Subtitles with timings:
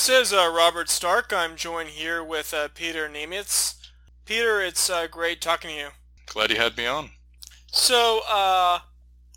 [0.05, 1.33] This is uh, Robert Stark.
[1.33, 3.77] I'm joined here with uh, Peter Nimitz.
[4.27, 5.88] Peter, it's uh, great talking to you.
[6.27, 7.13] Glad you had me on.
[7.69, 8.80] So, uh,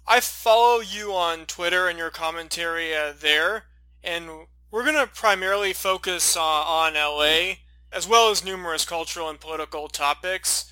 [0.06, 3.68] I follow you on Twitter and your commentary uh, there,
[4.04, 4.28] and
[4.70, 7.60] we're going to primarily focus uh, on LA,
[7.94, 10.70] as well as numerous cultural and political topics.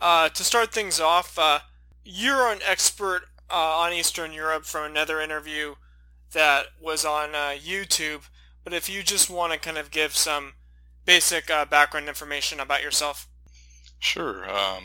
[0.00, 1.36] to start things off,
[2.04, 5.74] you're an expert on Eastern Europe from another interview
[6.30, 8.28] that was on YouTube.
[8.64, 10.54] But if you just want to kind of give some
[11.04, 13.28] basic uh, background information about yourself.
[13.98, 14.44] Sure.
[14.48, 14.84] Um,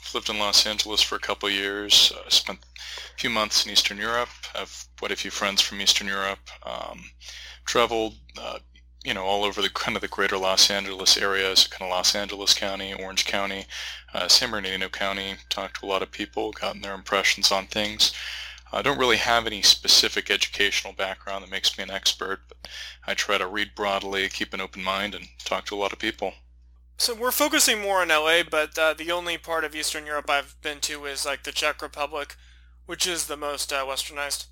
[0.00, 2.12] I've lived in Los Angeles for a couple years.
[2.16, 4.28] I uh, spent a few months in Eastern Europe.
[4.54, 6.38] I've quite a few friends from Eastern Europe.
[6.64, 7.00] Um,
[7.64, 8.58] traveled, uh,
[9.04, 12.14] you know, all over the kind of the greater Los Angeles areas, kind of Los
[12.14, 13.66] Angeles County, Orange County,
[14.14, 15.34] uh, San Bernardino County.
[15.50, 18.12] Talked to a lot of people, gotten their impressions on things.
[18.72, 22.68] I don't really have any specific educational background that makes me an expert, but
[23.06, 25.98] I try to read broadly, keep an open mind, and talk to a lot of
[25.98, 26.34] people.
[26.98, 30.60] So we're focusing more on LA, but uh, the only part of Eastern Europe I've
[30.62, 32.36] been to is like the Czech Republic,
[32.86, 34.46] which is the most uh, westernized.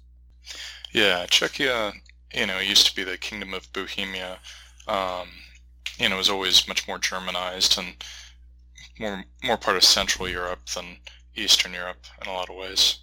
[0.93, 1.93] Yeah, Czechia,
[2.33, 4.39] you know, used to be the Kingdom of Bohemia.
[4.87, 5.29] Um,
[5.99, 7.97] you know, it was always much more Germanized and
[8.99, 10.99] more more part of Central Europe than
[11.35, 12.99] Eastern Europe in a lot of ways.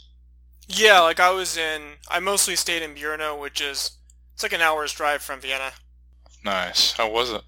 [0.68, 3.92] Yeah, like I was in, I mostly stayed in Brno, which is,
[4.34, 5.72] it's like an hour's drive from Vienna.
[6.44, 6.94] Nice.
[6.94, 7.42] How was it?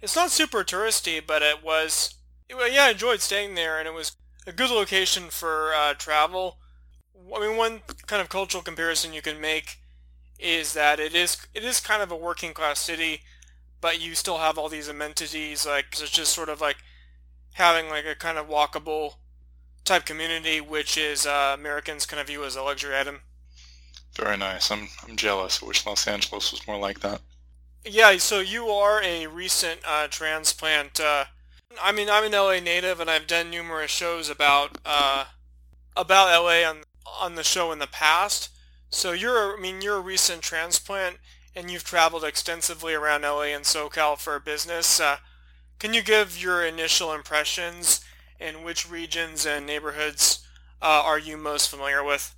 [0.00, 2.14] It's not super touristy, but it was,
[2.48, 6.58] yeah, I enjoyed staying there, and it was a good location for uh, travel.
[7.34, 9.78] I mean, one kind of cultural comparison you can make
[10.38, 13.22] is that it is it is kind of a working class city,
[13.80, 15.66] but you still have all these amenities.
[15.66, 16.78] Like it's just sort of like
[17.54, 19.14] having like a kind of walkable
[19.88, 23.20] type community, which is uh, Americans kind of view as a luxury item.
[24.16, 24.70] Very nice.
[24.70, 25.62] I'm I'm jealous.
[25.62, 27.20] I wish Los Angeles was more like that.
[27.84, 28.16] Yeah.
[28.18, 31.00] So you are a recent uh, transplant.
[31.00, 31.24] Uh,
[31.82, 35.24] I mean, I'm an LA native, and I've done numerous shows about uh,
[35.96, 36.82] about LA on
[37.20, 38.50] on the show in the past.
[38.90, 41.18] So you're, I mean, you're a recent transplant,
[41.54, 44.98] and you've traveled extensively around LA and SoCal for business.
[44.98, 45.18] Uh,
[45.78, 48.00] can you give your initial impressions
[48.40, 50.46] and which regions and neighborhoods
[50.80, 52.34] uh, are you most familiar with?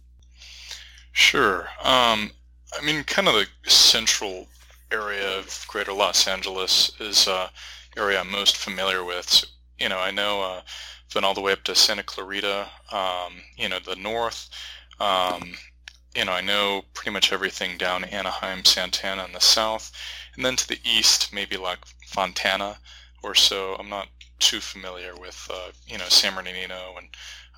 [1.12, 1.69] Sure.
[1.83, 2.31] Um,
[2.72, 4.47] I mean, kind of the central
[4.93, 7.49] area of Greater Los Angeles is uh,
[7.97, 9.28] area I'm most familiar with.
[9.28, 9.47] So,
[9.78, 13.43] you know, I know uh, I've been all the way up to Santa Clarita, um,
[13.56, 14.49] you know, the north.
[15.00, 15.55] Um,
[16.15, 19.93] you know, I know pretty much everything down Anaheim, Santa Ana in the south,
[20.37, 22.78] and then to the east, maybe like Fontana
[23.22, 23.77] or so.
[23.78, 24.09] I'm not
[24.41, 27.09] too familiar with uh, you know San Bernardino and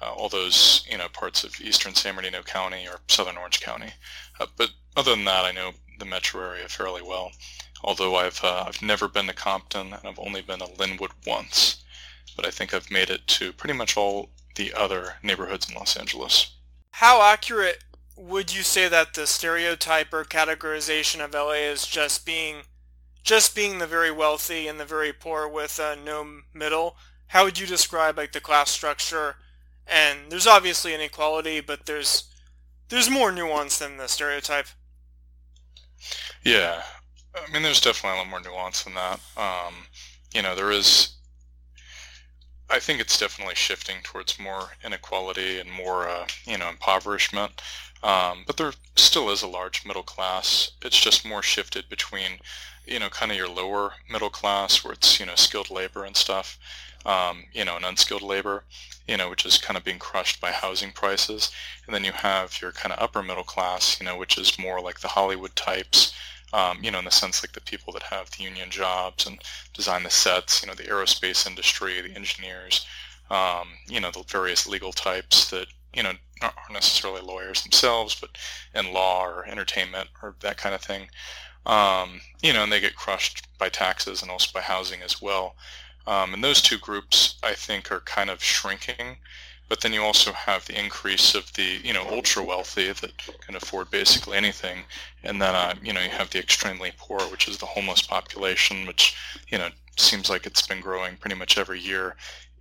[0.03, 3.93] uh, all those you know parts of eastern San Bernardino County or southern Orange County.
[4.39, 7.31] Uh, but other than that, I know the metro area fairly well.
[7.85, 11.83] Although I've uh, I've never been to Compton and I've only been to Lynwood once,
[12.37, 15.97] but I think I've made it to pretty much all the other neighborhoods in Los
[15.97, 16.55] Angeles.
[16.91, 17.85] How accurate
[18.17, 22.63] would you say that the stereotype or categorization of LA is just being
[23.23, 26.97] just being the very wealthy and the very poor with uh, no middle,
[27.29, 29.37] how would you describe like the class structure?
[29.87, 32.25] And there's obviously inequality, but there's
[32.89, 34.67] there's more nuance than the stereotype.
[36.45, 36.83] Yeah,
[37.35, 39.21] I mean, there's definitely a lot more nuance than that.
[39.37, 39.75] Um,
[40.35, 41.17] you know, there is.
[42.69, 47.61] I think it's definitely shifting towards more inequality and more, uh, you know, impoverishment.
[48.03, 50.73] Um, but there still is a large middle class.
[50.83, 52.39] It's just more shifted between
[52.87, 56.17] you know, kind of your lower middle class where it's, you know, skilled labor and
[56.17, 56.59] stuff,
[57.07, 58.65] um, you know, and unskilled labor,
[59.09, 61.51] you know, which is kind of being crushed by housing prices.
[61.87, 64.81] And then you have your kind of upper middle class, you know, which is more
[64.81, 66.13] like the Hollywood types,
[66.55, 69.41] Um, you know, in the sense like the people that have the union jobs and
[69.73, 72.87] design the sets, you know, the aerospace industry, the engineers,
[73.31, 76.13] um, you know, the various legal types that, you know,
[76.43, 78.37] aren't necessarily lawyers themselves, but
[78.75, 81.09] in law or entertainment or that kind of thing.
[81.67, 85.55] Um, you know, and they get crushed by taxes and also by housing as well.
[86.07, 89.19] Um, and those two groups, I think, are kind of shrinking.
[89.69, 93.57] But then you also have the increase of the, you know, ultra wealthy that can
[93.57, 94.85] afford basically anything.
[95.23, 98.87] And then, uh, you know, you have the extremely poor, which is the homeless population,
[98.87, 99.17] which,
[99.49, 102.17] you know, seems like it's been growing pretty much every year,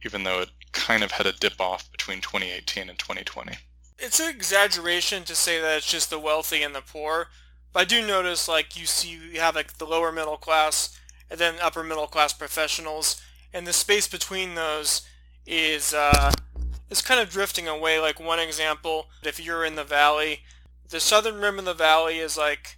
[0.06, 3.58] even though it kind of had a dip off between 2018 and 2020.
[4.00, 7.28] It's an exaggeration to say that it's just the wealthy and the poor.
[7.74, 11.40] But I do notice, like, you see, you have, like, the lower middle class and
[11.40, 13.22] then upper middle class professionals
[13.54, 15.02] and the space between those
[15.46, 16.32] is uh,
[16.90, 18.00] is kind of drifting away.
[18.00, 20.42] Like one example, if you're in the valley,
[20.90, 22.78] the southern rim of the valley is like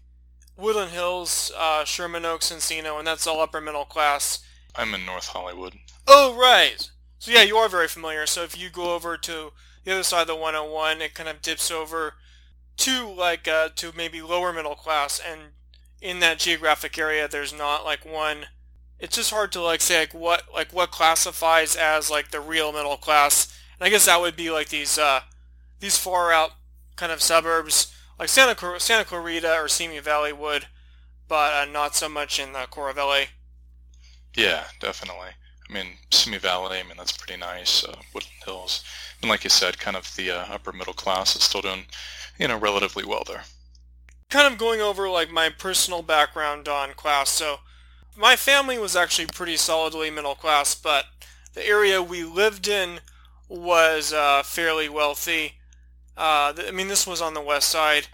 [0.57, 4.44] Woodland Hills, uh, Sherman Oaks, Encino, and that's all upper middle class.
[4.75, 5.74] I'm in North Hollywood.
[6.07, 6.90] Oh, right.
[7.19, 8.25] So yeah, you are very familiar.
[8.25, 9.54] So if you go over to
[9.84, 12.16] the other side of the 101, it kind of dips over
[12.78, 15.42] to like uh, to maybe lower middle class, and
[16.02, 18.48] in that geographic area, there's not like one
[19.04, 22.72] it's just hard to like say like what like what classifies as like the real
[22.72, 23.54] middle class.
[23.78, 25.22] And I guess that would be like these uh,
[25.81, 26.52] these far out
[26.96, 30.68] kind of suburbs like Santa Santa Clarita or Simi Valley would,
[31.28, 33.24] but uh, not so much in the core of LA.
[34.36, 35.30] Yeah, definitely.
[35.69, 37.84] I mean, Simi Valley, I mean, that's pretty nice.
[37.84, 38.84] Uh, Woodland Hills.
[39.22, 41.86] And like you said, kind of the uh, upper middle class is still doing,
[42.38, 43.44] you know, relatively well there.
[44.30, 47.30] Kind of going over like my personal background on class.
[47.30, 47.57] So
[48.18, 51.06] my family was actually pretty solidly middle class, but
[51.53, 53.00] the area we lived in
[53.47, 55.53] was uh, fairly wealthy.
[56.18, 58.07] Uh, I mean, this was on the west side,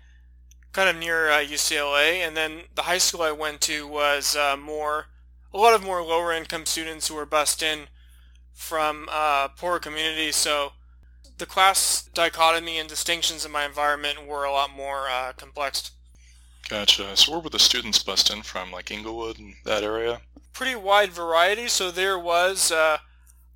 [0.72, 4.56] kind of near uh, UCLA, and then the high school I went to was uh,
[4.58, 5.08] more,
[5.54, 7.88] a lot of more lower income students who were bussed in
[8.54, 10.36] from uh, poorer communities.
[10.36, 10.74] So
[11.40, 15.92] the class dichotomy and distinctions in my environment were a lot more uh, complex.
[16.70, 17.18] Gotcha.
[17.18, 20.22] So where were the students bussed in from, like Inglewood and that area?
[20.54, 21.68] Pretty wide variety.
[21.68, 22.98] So there was, uh,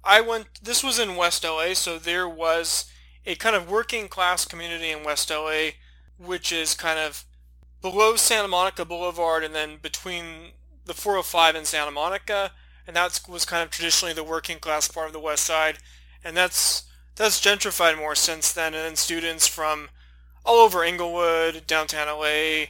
[0.04, 2.92] I went, this was in West LA, so there was
[3.26, 5.72] a kind of working class community in West LA,
[6.18, 7.26] which is kind of
[7.82, 10.54] below Santa Monica Boulevard and then between
[10.86, 12.52] the 405 and Santa Monica.
[12.88, 15.78] And that was kind of traditionally the working class part of the West Side.
[16.24, 16.84] And that's,
[17.16, 18.74] that's gentrified more since then.
[18.74, 19.90] And then students from
[20.46, 22.66] all over Inglewood, downtown LA,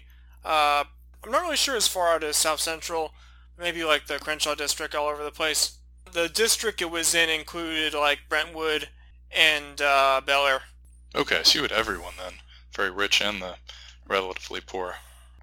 [0.46, 0.84] uh,
[1.24, 3.14] I'm not really sure as far out as South Central,
[3.58, 5.78] maybe like the Crenshaw district all over the place.
[6.12, 8.90] The district it was in included like Brentwood
[9.32, 10.62] and uh, Bel Air.
[11.16, 12.34] Okay, so you had everyone then,
[12.76, 13.56] very rich and the
[14.08, 14.96] relatively poor.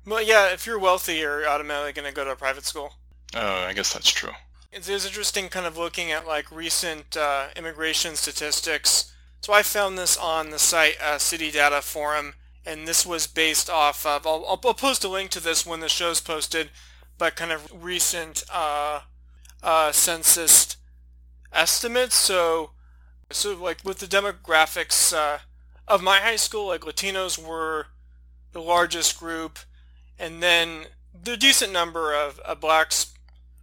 [0.07, 2.95] Well, yeah, if you're wealthy, you're automatically going to go to a private school.
[3.35, 4.33] Oh, I guess that's true.
[4.73, 9.13] It is interesting kind of looking at like recent uh, immigration statistics.
[9.41, 12.35] So I found this on the site uh, City Data Forum
[12.65, 15.89] and this was based off of, I'll, I'll, post a link to this when the
[15.89, 16.71] show's posted,
[17.19, 19.01] but kind of recent uh,
[19.61, 20.77] uh, census
[21.53, 22.15] estimates.
[22.15, 22.71] So,
[23.31, 25.39] so like with the demographics uh,
[25.89, 27.87] of my high school, like Latinos were
[28.53, 29.59] the largest group,
[30.17, 30.85] and then
[31.25, 33.15] the decent number of, of blacks,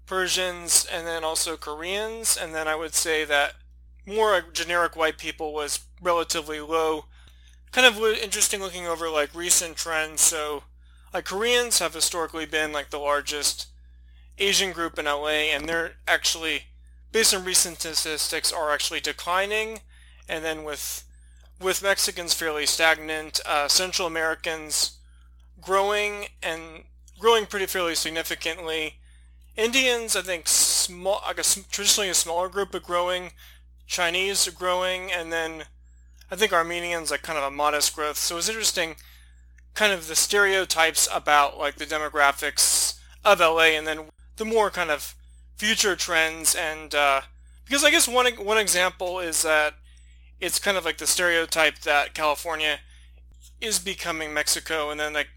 [0.08, 3.54] Persians, and then also Koreans, and then I would say that
[4.06, 7.06] more generic white people was relatively low
[7.72, 10.22] kind of interesting looking over like recent trends.
[10.22, 10.64] So
[11.14, 13.68] like Koreans have historically been like the largest
[14.38, 16.64] Asian group in LA and they're actually
[17.12, 19.82] based on recent statistics are actually declining
[20.28, 21.04] and then with
[21.60, 25.00] with Mexicans fairly stagnant, uh, Central Americans
[25.60, 26.84] growing and
[27.20, 29.00] growing pretty fairly significantly.
[29.58, 33.32] Indians, I think, small, I guess traditionally a smaller group, but growing.
[33.88, 35.64] Chinese are growing, and then
[36.30, 38.18] I think Armenians like kind of a modest growth.
[38.18, 38.96] So it's interesting
[39.74, 44.06] kind of the stereotypes about like the demographics of LA and then
[44.38, 45.16] the more kind of
[45.56, 47.22] future trends and uh,
[47.64, 49.76] because I guess one one example is that
[50.40, 52.80] it's kind of like the stereotype that California
[53.62, 55.30] is becoming Mexico and then like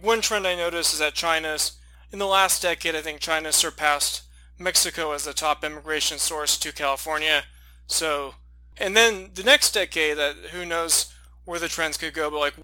[0.00, 1.72] one trend I noticed is that China's
[2.12, 4.22] in the last decade I think China surpassed
[4.58, 7.44] Mexico as the top immigration source to California.
[7.86, 8.34] So
[8.76, 11.12] and then the next decade, that who knows
[11.44, 12.54] where the trends could go, but like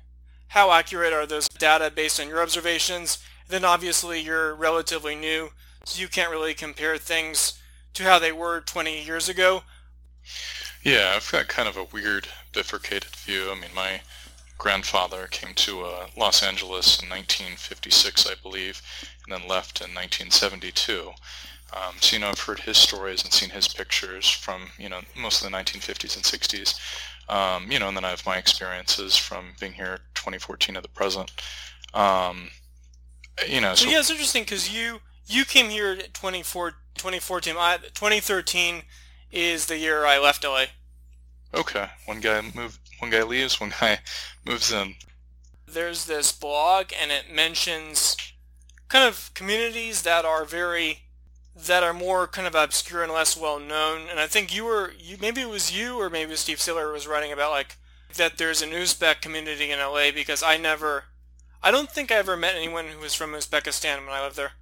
[0.49, 3.19] how accurate are those data based on your observations?
[3.45, 5.51] And then obviously you're relatively new,
[5.85, 7.59] so you can't really compare things
[7.95, 9.63] to how they were 20 years ago.
[10.83, 13.51] Yeah, I've got kind of a weird bifurcated view.
[13.51, 14.01] I mean, my
[14.57, 18.81] grandfather came to uh, Los Angeles in 1956, I believe,
[19.29, 21.13] and then left in 1972.
[21.75, 25.01] Um, so, you know, I've heard his stories and seen his pictures from, you know,
[25.17, 26.79] most of the 1950s and 60s.
[27.29, 30.89] Um, you know, and then I have my experiences from being here 2014 to the
[30.89, 31.31] present.
[31.93, 32.49] Um,
[33.47, 37.55] you know, so, so yeah, it's interesting because you you came here 24, 2014.
[37.59, 38.83] I, 2013
[39.31, 40.65] is the year I left LA.
[41.55, 44.01] Okay, one guy moved, one guy leaves, one guy
[44.47, 44.95] moves in.
[45.67, 48.17] There's this blog, and it mentions
[48.89, 51.01] kind of communities that are very
[51.67, 54.03] that are more kind of obscure and less well known.
[54.09, 57.07] And I think you were you maybe it was you or maybe Steve Sailer was
[57.07, 57.77] writing about like
[58.17, 61.05] that there's an Uzbek community in LA because I never
[61.63, 64.53] I don't think I ever met anyone who was from Uzbekistan when I lived there.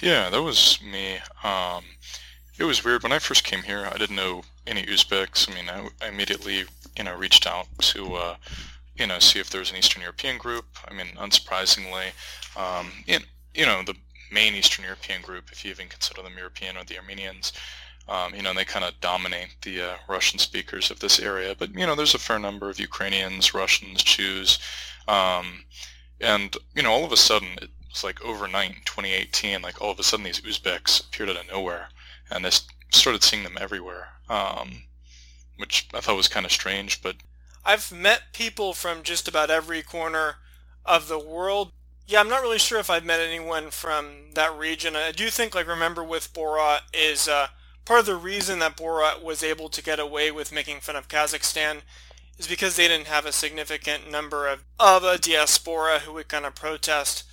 [0.00, 1.18] Yeah, that was me.
[1.42, 1.84] Um,
[2.58, 3.88] it was weird when I first came here.
[3.90, 5.50] I didn't know any Uzbeks.
[5.50, 6.64] I mean, I, I immediately
[6.96, 8.36] you know reached out to uh,
[8.96, 10.66] you know see if there's an Eastern European group.
[10.88, 12.12] I mean, unsurprisingly,
[12.56, 13.18] um, you,
[13.54, 13.94] you know the
[14.30, 17.52] main Eastern European group, if you even consider them European, or the Armenians.
[18.08, 21.54] Um, you know, they kind of dominate the uh, Russian speakers of this area.
[21.56, 24.58] But you know, there's a fair number of Ukrainians, Russians, Jews,
[25.06, 25.64] um,
[26.20, 29.92] and you know, all of a sudden, it was like overnight in 2018, like all
[29.92, 31.88] of a sudden these Uzbeks appeared out of nowhere,
[32.30, 32.50] and they
[32.90, 34.84] started seeing them everywhere, um,
[35.58, 37.02] which I thought was kind of strange.
[37.02, 37.16] But
[37.64, 40.36] I've met people from just about every corner
[40.84, 41.72] of the world
[42.06, 44.96] yeah, I'm not really sure if I've met anyone from that region.
[44.96, 47.48] I do think, like, remember with Borat is uh,
[47.84, 51.08] part of the reason that Borat was able to get away with making fun of
[51.08, 51.82] Kazakhstan
[52.38, 56.44] is because they didn't have a significant number of, of a diaspora who would kind
[56.44, 57.24] of protest.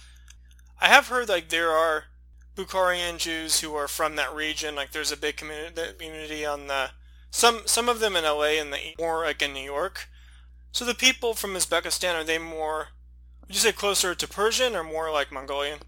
[0.80, 2.06] I have heard, like, there are
[2.56, 4.76] Bukharian Jews who are from that region.
[4.76, 6.92] Like, there's a big community on the,
[7.32, 10.09] some, some of them in LA and the, more like in New York.
[10.72, 12.90] So the people from Uzbekistan, are they more
[13.50, 15.80] would you say closer to Persian or more like Mongolian?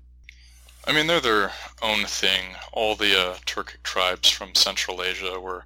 [0.88, 1.52] I mean, they're their
[1.84, 2.56] own thing.
[2.74, 5.66] All the uh, Turkic tribes from Central Asia were,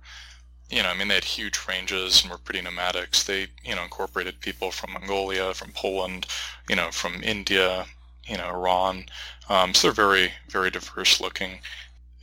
[0.69, 3.23] you know, I mean, they had huge ranges and were pretty nomadics.
[3.23, 6.27] They, you know, incorporated people from Mongolia, from Poland,
[6.67, 7.85] you know, from India,
[8.25, 9.05] you know, Iran.
[9.47, 11.59] Um, so they're very, very diverse looking.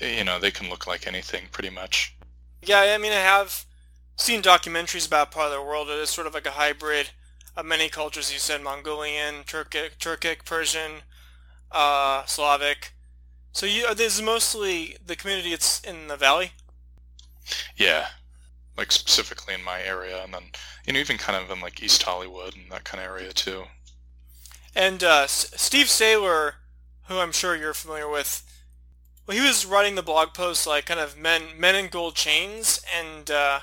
[0.01, 2.15] You know, they can look like anything pretty much.
[2.61, 3.65] Yeah, I mean, I have
[4.23, 5.88] seen documentaries about part of the world.
[5.88, 7.11] It is sort of like a hybrid
[7.57, 8.33] of many cultures.
[8.33, 11.02] You said Mongolian, Turkic, Turkic, Persian,
[11.71, 12.95] uh, Slavic.
[13.52, 15.52] So you this is mostly the community.
[15.52, 16.52] It's in the valley.
[17.76, 18.07] Yeah,
[18.76, 20.45] like specifically in my area, and then
[20.87, 23.64] you know even kind of in like East Hollywood and that kind of area too.
[24.75, 26.55] And uh, S- Steve Sailer,
[27.09, 28.43] who I'm sure you're familiar with,
[29.26, 32.81] well, he was writing the blog post like kind of men men in gold chains,
[32.97, 33.61] and uh,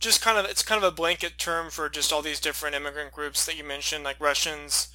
[0.00, 3.12] just kind of it's kind of a blanket term for just all these different immigrant
[3.12, 4.88] groups that you mentioned, like Russians,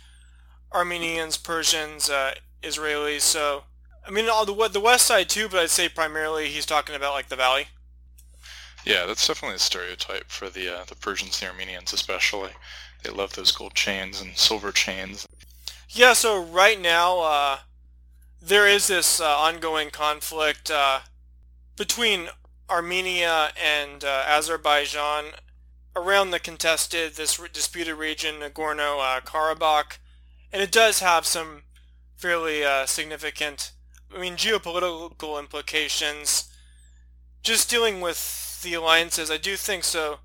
[0.71, 3.21] Armenians, Persians, uh, Israelis.
[3.21, 3.63] So
[4.05, 7.13] I mean, all the the West Side too, but I'd say primarily he's talking about
[7.13, 7.67] like the Valley.
[8.83, 12.51] Yeah, that's definitely a stereotype for the uh, the Persians, the Armenians especially.
[13.03, 15.27] They love those gold chains and silver chains.
[15.89, 17.57] Yeah, so right now uh,
[18.41, 21.01] there is this uh, ongoing conflict uh,
[21.75, 22.29] between
[22.71, 25.25] Armenia and uh, Azerbaijan
[25.95, 29.97] around the contested, this disputed region, Nagorno-Karabakh,
[30.53, 31.63] and it does have some
[32.15, 33.73] fairly uh, significant,
[34.15, 36.49] I mean, geopolitical implications.
[37.43, 40.19] Just dealing with the alliances, I do think so.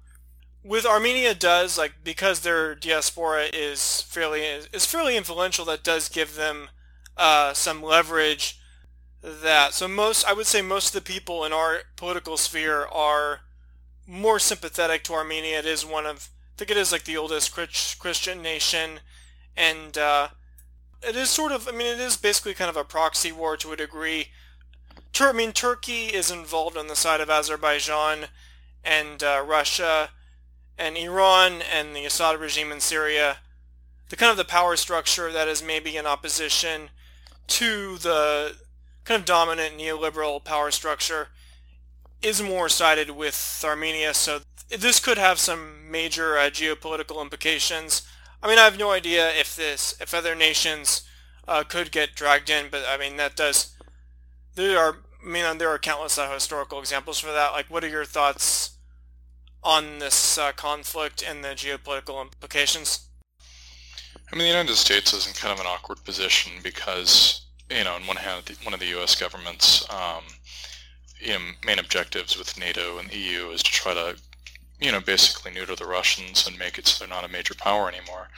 [0.62, 5.64] With Armenia, does like because their diaspora is fairly is fairly influential.
[5.64, 6.70] That does give them
[7.16, 8.58] uh, some leverage
[9.26, 9.74] that.
[9.74, 13.40] So most, I would say most of the people in our political sphere are
[14.06, 15.58] more sympathetic to Armenia.
[15.58, 19.00] It is one of, I think it is like the oldest Christian nation,
[19.56, 20.28] and uh,
[21.02, 23.72] it is sort of, I mean, it is basically kind of a proxy war to
[23.72, 24.28] a degree.
[25.12, 28.26] Tur- I mean, Turkey is involved on the side of Azerbaijan
[28.84, 30.10] and uh, Russia
[30.78, 33.38] and Iran and the Assad regime in Syria.
[34.08, 36.90] The kind of the power structure that is maybe in opposition
[37.48, 38.54] to the
[39.06, 41.28] kind of dominant neoliberal power structure
[42.20, 48.02] is more sided with Armenia, so this could have some major uh, geopolitical implications.
[48.42, 51.02] I mean, I have no idea if this, if other nations
[51.46, 53.76] uh, could get dragged in, but I mean that does.
[54.56, 57.52] There are, I mean, there are countless uh, historical examples for that.
[57.52, 58.76] Like, what are your thoughts
[59.62, 63.08] on this uh, conflict and the geopolitical implications?
[64.32, 67.94] I mean, the United States is in kind of an awkward position because you know,
[67.94, 69.14] on one hand, one of the U.S.
[69.14, 70.22] government's um,
[71.20, 74.16] you know, main objectives with NATO and the EU is to try to
[74.80, 77.88] you know, basically neuter the Russians and make it so they're not a major power
[77.88, 78.28] anymore.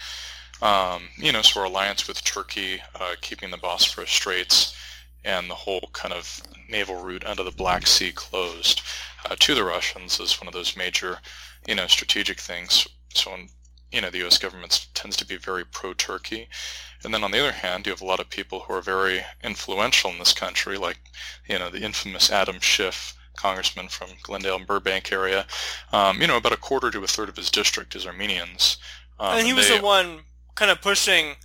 [0.63, 4.77] Um, you know, so our alliance with Turkey, uh, keeping the Bosphorus Straits
[5.25, 8.83] and the whole kind of naval route under the Black Sea closed
[9.29, 11.19] uh, to the Russians is one of those major,
[11.67, 12.87] you know, strategic things.
[13.15, 13.37] So,
[13.91, 14.39] you know, the U.S.
[14.39, 16.49] government tends to be very pro-Turkey.
[17.05, 19.23] And then on the other hand, you have a lot of people who are very
[19.43, 20.99] influential in this country, like,
[21.49, 25.47] you know, the infamous Adam Schiff, congressman from Glendale and Burbank area.
[25.93, 28.79] Um, you know, about a quarter to a third of his district is Armenians.
[29.21, 30.21] Um, and he was they, the one
[30.57, 31.37] kind of pushing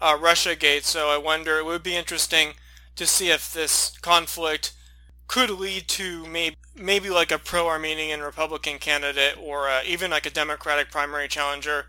[0.00, 2.54] uh, Russia Gate, so I wonder, it would be interesting
[2.96, 4.72] to see if this conflict
[5.28, 10.30] could lead to maybe, maybe like a pro-Armenian Republican candidate or uh, even like a
[10.30, 11.86] Democratic primary challenger.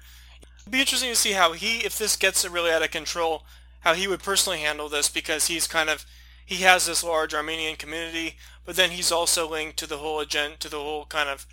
[0.64, 3.44] It'd be interesting to see how he, if this gets really out of control,
[3.82, 6.06] how he would personally handle this because he's kind of,
[6.46, 10.56] he has this large Armenian community, but then he's also linked to the whole agenda,
[10.58, 11.46] to the whole kind of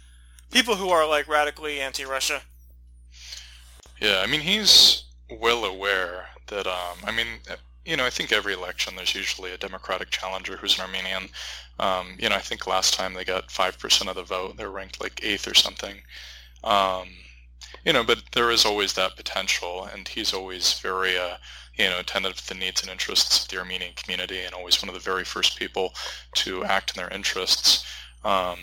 [0.52, 2.42] people who are like radically anti-Russia.
[4.00, 7.26] Yeah, I mean, he's well aware that, um, I mean,
[7.84, 11.28] you know, I think every election there's usually a Democratic challenger who's an Armenian.
[11.80, 14.56] Um, you know, I think last time they got 5% of the vote.
[14.56, 15.96] They're ranked like eighth or something.
[16.62, 17.08] Um,
[17.84, 21.36] you know, but there is always that potential, and he's always very, uh,
[21.76, 24.88] you know, attentive to the needs and interests of the Armenian community, and always one
[24.88, 25.94] of the very first people
[26.34, 27.84] to act in their interests.
[28.24, 28.58] Um,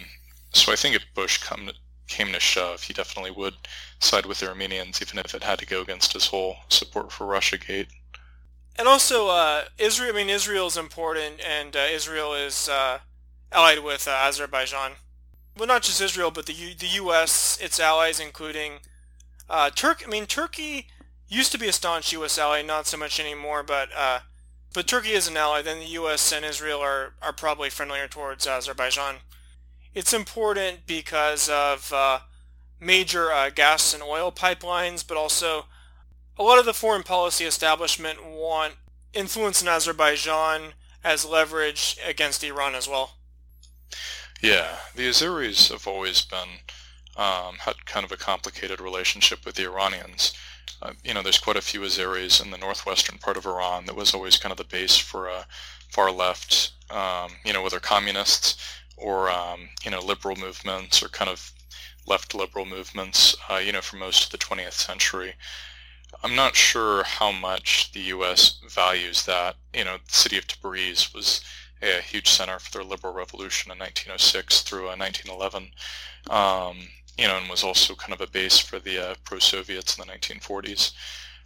[0.53, 1.71] so I think if Bush come,
[2.07, 3.55] came to shove, he definitely would
[3.99, 7.25] side with the Armenians, even if it had to go against his whole support for
[7.25, 7.87] RussiaGate.
[8.77, 10.13] And also, uh, Israel.
[10.13, 12.99] I mean, Israel is important, and uh, Israel is uh,
[13.51, 14.93] allied with uh, Azerbaijan.
[15.57, 18.73] Well, not just Israel, but the U- the U.S., its allies, including
[19.49, 20.05] uh, Turkey.
[20.05, 20.87] I mean, Turkey
[21.27, 22.37] used to be a staunch U.S.
[22.37, 23.63] ally, not so much anymore.
[23.63, 24.19] But uh,
[24.73, 25.61] but Turkey is an ally.
[25.61, 26.31] Then the U.S.
[26.31, 29.17] and Israel are are probably friendlier towards Azerbaijan.
[29.93, 31.91] It's important because of
[32.79, 35.65] major gas and oil pipelines, but also
[36.37, 38.75] a lot of the foreign policy establishment want
[39.13, 40.73] influence in Azerbaijan
[41.03, 43.15] as leverage against Iran as well.
[44.41, 46.59] Yeah, the Azeris have always been
[47.17, 50.33] um, had kind of a complicated relationship with the Iranians.
[50.81, 53.95] Uh, you know, there's quite a few Azeris in the northwestern part of Iran that
[53.95, 55.47] was always kind of the base for a
[55.89, 58.55] far left, um, you know, whether communists
[58.95, 61.51] or um, you know liberal movements or kind of
[62.05, 65.33] left liberal movements, uh, you know, for most of the 20th century.
[66.23, 68.59] I'm not sure how much the U.S.
[68.67, 69.55] values that.
[69.73, 71.41] You know, the city of Tabriz was
[71.81, 75.71] a huge center for their liberal revolution in 1906 through uh, 1911.
[76.29, 80.05] Um, you know, and was also kind of a base for the uh, pro-Soviets in
[80.05, 80.91] the 1940s.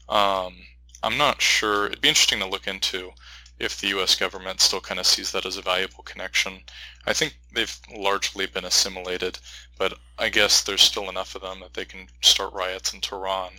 [0.09, 0.55] Um,
[1.03, 1.87] I'm not sure.
[1.87, 3.11] It'd be interesting to look into
[3.59, 4.15] if the U.S.
[4.15, 6.59] government still kind of sees that as a valuable connection.
[7.05, 9.39] I think they've largely been assimilated,
[9.77, 13.51] but I guess there's still enough of them that they can start riots in Tehran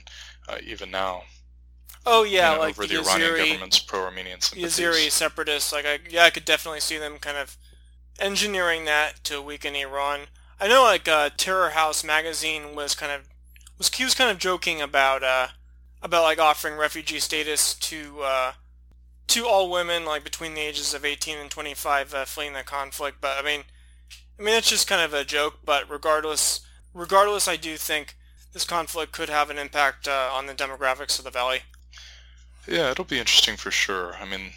[0.49, 1.23] uh, even now.
[2.05, 4.79] Oh yeah, you know, like over the, the Iranian Azeri, government's pro-Armenian sympathies.
[4.79, 5.73] Azeri separatists.
[5.73, 7.57] Like I, yeah, I could definitely see them kind of
[8.19, 10.23] engineering that to weaken Iran.
[10.63, 13.23] I know, like uh, Terror House magazine was kind of
[13.79, 15.49] was he was kind of joking about uh,
[16.01, 18.53] about like offering refugee status to uh,
[19.27, 23.17] to all women like between the ages of 18 and 25 uh, fleeing the conflict.
[23.21, 23.65] But I mean,
[24.39, 25.59] I mean it's just kind of a joke.
[25.65, 26.61] But regardless,
[26.95, 28.15] regardless, I do think
[28.53, 31.63] this conflict could have an impact uh, on the demographics of the valley.
[32.69, 34.15] Yeah, it'll be interesting for sure.
[34.15, 34.53] I mean,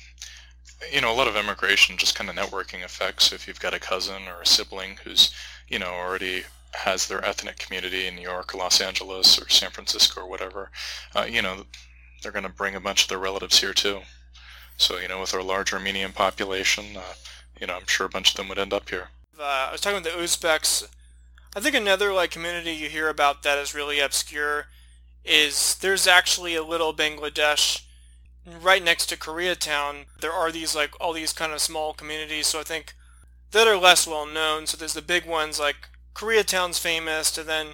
[0.94, 3.34] you know, a lot of immigration just kind of networking effects.
[3.34, 5.34] If you've got a cousin or a sibling who's,
[5.67, 9.71] you know, already has their ethnic community in New York or Los Angeles or San
[9.71, 10.71] Francisco or whatever,
[11.15, 11.65] uh, you know,
[12.21, 14.01] they're going to bring a bunch of their relatives here too.
[14.78, 17.13] So, you know, with our large Armenian population, uh,
[17.60, 19.10] you know, I'm sure a bunch of them would end up here.
[19.39, 20.88] Uh, I was talking with the Uzbeks
[21.56, 24.67] I think another like community you hear about that is really obscure
[25.23, 27.84] is there's actually a little Bangladesh
[28.62, 30.06] right next to Koreatown.
[30.19, 32.93] There are these like all these kind of small communities, so I think
[33.56, 34.68] that are less well known.
[34.68, 37.68] So there's the big ones like Koreatown's famous, and then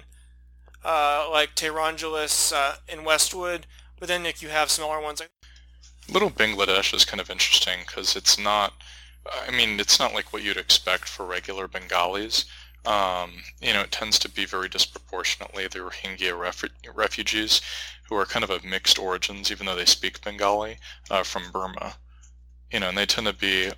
[0.84, 3.66] uh, like Tehrangeles uh, in Westwood.
[3.98, 5.30] But then like you have smaller ones like
[6.08, 8.74] Little Bangladesh is kind of interesting because it's not.
[9.46, 12.44] I mean, it's not like what you'd expect for regular Bengalis.
[12.84, 17.60] Um, you know, it tends to be very disproportionately the Rohingya refu- refugees
[18.08, 21.94] who are kind of of mixed origins, even though they speak Bengali, uh, from Burma.
[22.72, 23.70] You know, and they tend to be,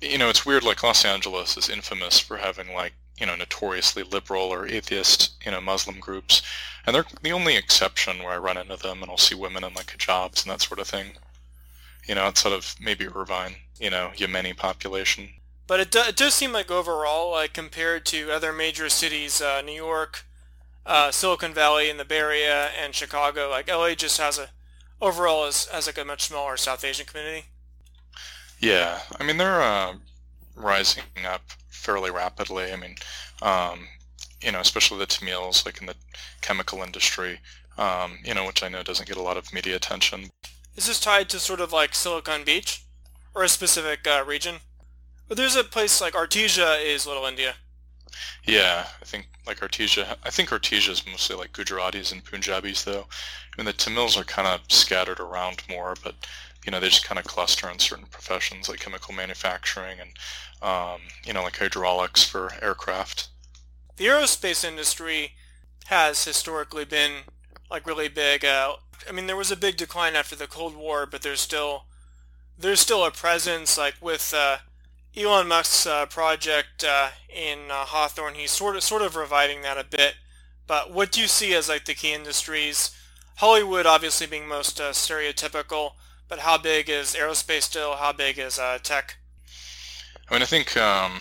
[0.00, 4.02] you know, it's weird, like Los Angeles is infamous for having like, you know, notoriously
[4.02, 6.42] liberal or atheist, you know, Muslim groups.
[6.86, 9.74] And they're the only exception where I run into them and I'll see women in
[9.74, 11.12] like hijabs and that sort of thing.
[12.06, 15.28] You know, outside of maybe Irvine, you know, Yemeni population.
[15.66, 19.60] But it, do, it does seem like overall, like compared to other major cities, uh,
[19.60, 20.24] New York,
[20.86, 23.50] uh, Silicon Valley and the Bay Area and Chicago.
[23.50, 24.48] Like LA just has a
[25.00, 27.46] overall as has like a much smaller South Asian community.
[28.60, 29.94] Yeah, I mean they're uh,
[30.54, 32.72] rising up fairly rapidly.
[32.72, 32.94] I mean,
[33.42, 33.88] um,
[34.42, 35.94] you know, especially the Tamils, like in the
[36.42, 37.40] chemical industry,
[37.78, 40.30] um, you know, which I know doesn't get a lot of media attention.
[40.76, 42.84] Is this tied to sort of like Silicon Beach,
[43.34, 44.56] or a specific uh, region?
[45.26, 47.54] But there's a place like Artesia is Little India.
[48.44, 50.16] Yeah, I think like Artesia.
[50.24, 53.06] I think Artesia is mostly like Gujaratis and Punjabis, though.
[53.06, 56.14] I mean, the Tamils are kind of scattered around more, but
[56.64, 60.10] you know, they just kind of cluster in certain professions like chemical manufacturing and
[60.62, 63.28] um, you know, like hydraulics for aircraft.
[63.96, 65.32] The aerospace industry
[65.86, 67.22] has historically been
[67.70, 68.44] like really big.
[68.44, 68.74] Uh,
[69.08, 71.84] I mean, there was a big decline after the Cold War, but there's still
[72.58, 73.78] there's still a presence.
[73.78, 74.58] Like with uh,
[75.16, 79.78] Elon Musk's uh, project uh, in uh, Hawthorne, he's sort of sort of reviving that
[79.78, 80.14] a bit.
[80.66, 82.96] But what do you see as like the key industries?
[83.36, 85.92] Hollywood obviously being most uh, stereotypical,
[86.30, 87.96] but how big is aerospace still?
[87.96, 89.16] How big is tech?
[90.30, 91.20] I mean, I think um,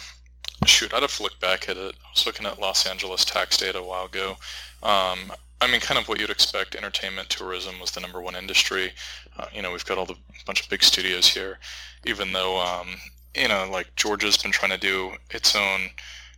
[0.66, 1.96] shoot, I'd have to look back at it.
[2.06, 4.38] I was looking at Los Angeles tax data a while ago.
[4.84, 6.76] Um, I mean, kind of what you'd expect.
[6.76, 8.94] Entertainment, tourism was the number one industry.
[9.38, 11.58] Uh, you know, we've got all the bunch of big studios here.
[12.06, 12.88] Even though, um,
[13.36, 15.90] you know, like Georgia's been trying to do its own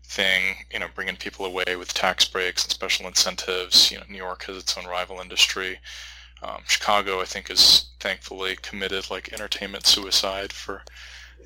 [0.05, 0.55] thing.
[0.71, 3.91] You know, bringing people away with tax breaks and special incentives.
[3.91, 5.77] You know, New York has its own rival industry.
[6.43, 10.83] Um, Chicago, I think, is thankfully committed like entertainment suicide for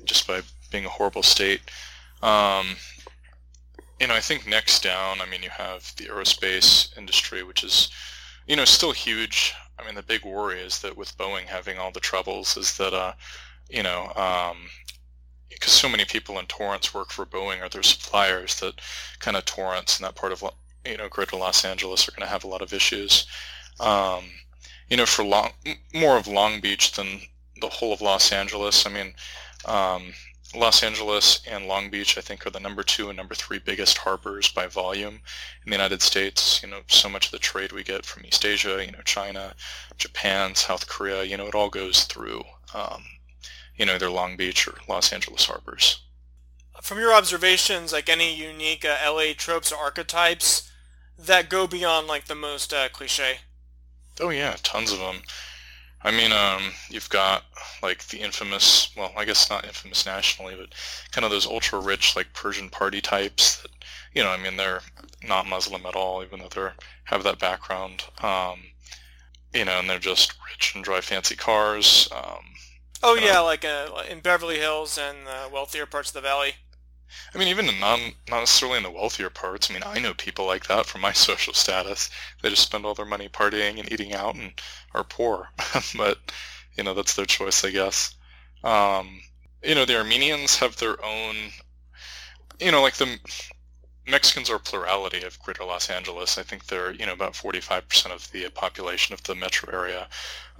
[0.04, 1.60] just by being a horrible state.
[2.22, 2.76] Um,
[4.00, 7.88] you know, I think next down, I mean, you have the aerospace industry, which is,
[8.46, 9.54] you know, still huge.
[9.78, 12.94] I mean, the big worry is that with Boeing having all the troubles, is that,
[12.94, 13.12] uh,
[13.68, 14.56] you know, um,
[15.50, 18.80] because so many people in Torrance work for Boeing or their suppliers, that
[19.20, 20.44] kind of Torrance and that part of,
[20.84, 23.26] you know, Greater Los Angeles are going to have a lot of issues.
[23.80, 24.24] Um,
[24.88, 25.50] you know, for long,
[25.94, 27.20] more of Long Beach than
[27.60, 28.86] the whole of Los Angeles.
[28.86, 29.14] I mean,
[29.64, 30.12] um,
[30.54, 33.98] Los Angeles and Long Beach, I think, are the number two and number three biggest
[33.98, 36.62] harbors by volume in the United States.
[36.62, 39.54] You know, so much of the trade we get from East Asia, you know, China,
[39.98, 42.42] Japan, South Korea, you know, it all goes through,
[42.74, 43.04] um,
[43.76, 46.02] you know, either Long Beach or Los Angeles harbors.
[46.80, 50.70] From your observations, like any unique uh, LA tropes or archetypes
[51.18, 53.38] that go beyond like the most uh, cliche?
[54.20, 55.16] Oh yeah, tons of them.
[56.02, 57.44] I mean, um, you've got
[57.82, 60.74] like the infamous, well, I guess not infamous nationally, but
[61.10, 63.72] kind of those ultra rich like Persian party types that,
[64.14, 64.82] you know, I mean, they're
[65.22, 66.68] not Muslim at all, even though they
[67.04, 68.04] have that background.
[68.22, 68.60] Um,
[69.52, 72.08] you know, and they're just rich and drive fancy cars.
[72.14, 72.44] Um,
[73.02, 76.56] oh yeah, uh, like uh, in Beverly Hills and the wealthier parts of the valley.
[77.34, 79.70] I mean, even in non, not necessarily in the wealthier parts.
[79.70, 82.10] I mean, I know people like that from my social status.
[82.42, 84.52] They just spend all their money partying and eating out and
[84.94, 85.50] are poor.
[85.96, 86.18] but,
[86.76, 88.14] you know, that's their choice, I guess.
[88.64, 89.20] Um,
[89.62, 91.34] you know, the Armenians have their own,
[92.60, 93.18] you know, like the
[94.08, 96.38] Mexicans are a plurality of Greater Los Angeles.
[96.38, 100.08] I think they're, you know, about 45% of the population of the metro area.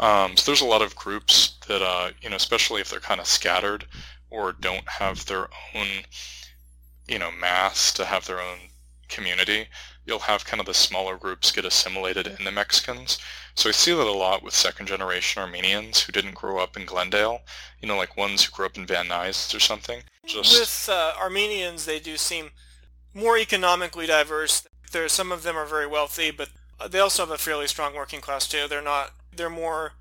[0.00, 3.20] Um, so there's a lot of groups that, uh, you know, especially if they're kind
[3.20, 3.86] of scattered
[4.36, 5.88] or don't have their own
[7.08, 8.58] you know mass to have their own
[9.08, 9.66] community,
[10.04, 13.18] you'll have kind of the smaller groups get assimilated in the Mexicans.
[13.54, 16.84] So I see that a lot with second generation Armenians who didn't grow up in
[16.84, 17.40] Glendale,
[17.80, 20.02] you know, like ones who grew up in Van Nuys or something.
[20.26, 20.58] Just...
[20.58, 22.50] With uh, Armenians, they do seem
[23.14, 24.66] more economically diverse.
[24.92, 26.50] There, some of them are very wealthy, but
[26.90, 28.66] they also have a fairly strong working class too.
[28.68, 29.12] They're not.
[29.34, 29.92] They're more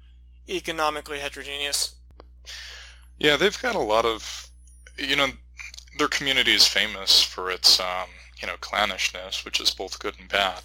[0.49, 1.95] economically heterogeneous.
[3.17, 4.49] Yeah, they've got a lot of,
[4.97, 5.27] you know,
[5.97, 8.09] their community is famous for its, um,
[8.41, 10.61] you know, clannishness, which is both good and bad.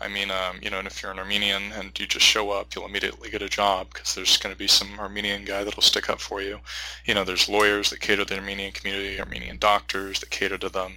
[0.00, 2.74] I mean, um, you know, and if you're an Armenian and you just show up,
[2.74, 6.10] you'll immediately get a job because there's going to be some Armenian guy that'll stick
[6.10, 6.58] up for you.
[7.04, 10.68] You know, there's lawyers that cater to the Armenian community, Armenian doctors that cater to
[10.68, 10.94] them.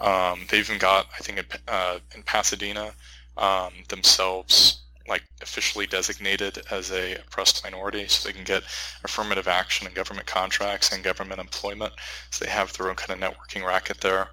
[0.00, 2.92] Um, they even got, I think, in, uh, in Pasadena
[3.38, 8.62] um, themselves like officially designated as a oppressed minority so they can get
[9.04, 11.92] affirmative action in government contracts and government employment
[12.30, 14.28] so they have their own kind of networking racket there.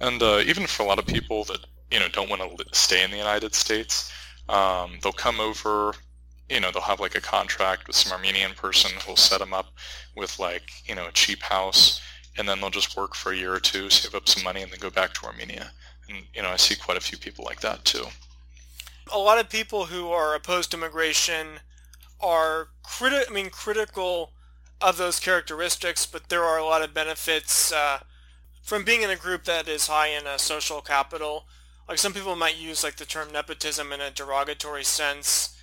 [0.00, 3.02] And uh, even for a lot of people that you know don't want to stay
[3.02, 4.12] in the united states
[4.48, 5.94] um, they'll come over
[6.48, 9.72] you know they'll have like a contract with some armenian person who'll set them up
[10.16, 12.00] with like you know a cheap house
[12.36, 14.70] and then they'll just work for a year or two save up some money and
[14.70, 15.70] then go back to armenia.
[16.08, 18.04] And you know i see quite a few people like that too
[19.12, 21.60] a lot of people who are opposed to immigration
[22.20, 24.32] are criti- I mean, critical
[24.80, 28.00] of those characteristics, but there are a lot of benefits uh,
[28.62, 31.46] from being in a group that is high in uh, social capital.
[31.88, 35.56] like some people might use like the term nepotism in a derogatory sense,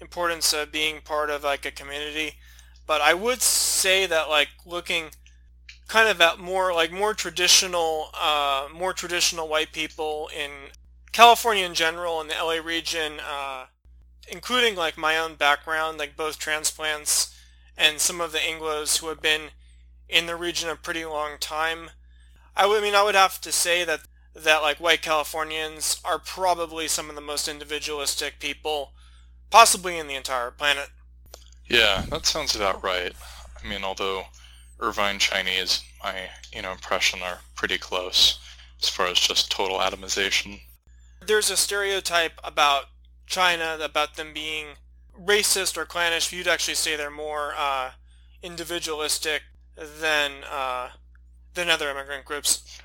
[0.00, 2.36] importance of being part of like a community.
[2.86, 5.10] But I would say that like looking
[5.88, 10.50] kind of at more like more traditional, uh, more traditional white people in
[11.16, 13.64] California in general and the LA region, uh,
[14.28, 17.34] including like my own background, like both transplants
[17.74, 19.48] and some of the Anglos who have been
[20.10, 21.88] in the region a pretty long time.
[22.54, 24.00] I would I mean I would have to say that
[24.34, 28.92] that like white Californians are probably some of the most individualistic people
[29.48, 30.90] possibly in the entire planet.
[31.66, 33.14] Yeah, that sounds about right.
[33.64, 34.24] I mean, although
[34.80, 38.38] Irvine Chinese, my you know impression are pretty close
[38.82, 40.60] as far as just total atomization.
[41.26, 42.84] There's a stereotype about
[43.26, 44.76] China about them being
[45.18, 46.32] racist or clannish.
[46.32, 47.92] You'd actually say they're more uh,
[48.42, 49.42] individualistic
[49.76, 50.90] than uh,
[51.54, 52.80] than other immigrant groups.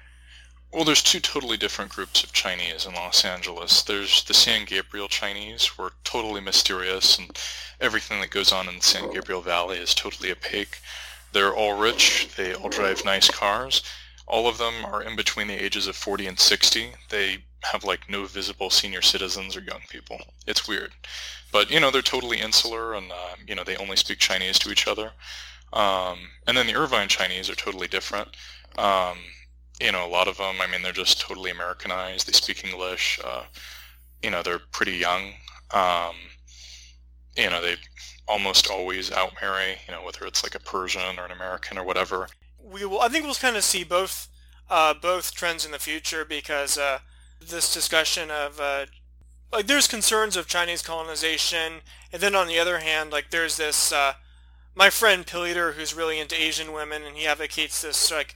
[0.74, 3.84] Well, there's two totally different groups of Chinese in Los Angeles.
[3.84, 7.38] There's the San Gabriel Chinese, who are totally mysterious, and
[7.82, 10.80] everything that goes on in the San Gabriel Valley is totally opaque.
[11.34, 12.30] They're all rich.
[12.38, 13.84] They all drive nice cars.
[14.28, 16.94] All of them are in between the ages of 40 and 60.
[17.10, 20.20] They have like no visible senior citizens or young people.
[20.48, 20.92] It's weird.
[21.52, 24.72] But, you know, they're totally insular and, uh, you know, they only speak Chinese to
[24.72, 25.12] each other.
[25.74, 28.30] Um, and then the Irvine Chinese are totally different.
[28.78, 29.18] Um,
[29.82, 32.28] you know, a lot of them, I mean, they're just totally Americanized.
[32.28, 33.20] They speak English.
[33.24, 33.44] Uh,
[34.24, 35.34] you know, they're pretty young.
[35.72, 36.16] Um,
[37.36, 37.76] you know, they
[38.28, 42.28] almost always outmarry, you know, whether it's like a Persian or an American or whatever.
[42.64, 44.28] We will, I think we'll kind of see both,
[44.70, 47.00] uh, both trends in the future because uh,
[47.42, 48.86] this discussion of, uh,
[49.52, 51.82] like, there's concerns of Chinese colonization,
[52.14, 54.14] and then on the other hand, like, there's this, uh,
[54.76, 58.36] my friend Pilliter, who's really into Asian women, and he advocates this, like,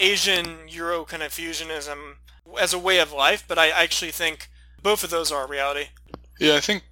[0.00, 2.16] Asian Euro kind of fusionism
[2.58, 4.48] as a way of life, but I actually think
[4.82, 5.88] both of those are a reality.
[6.40, 6.82] Yeah, I think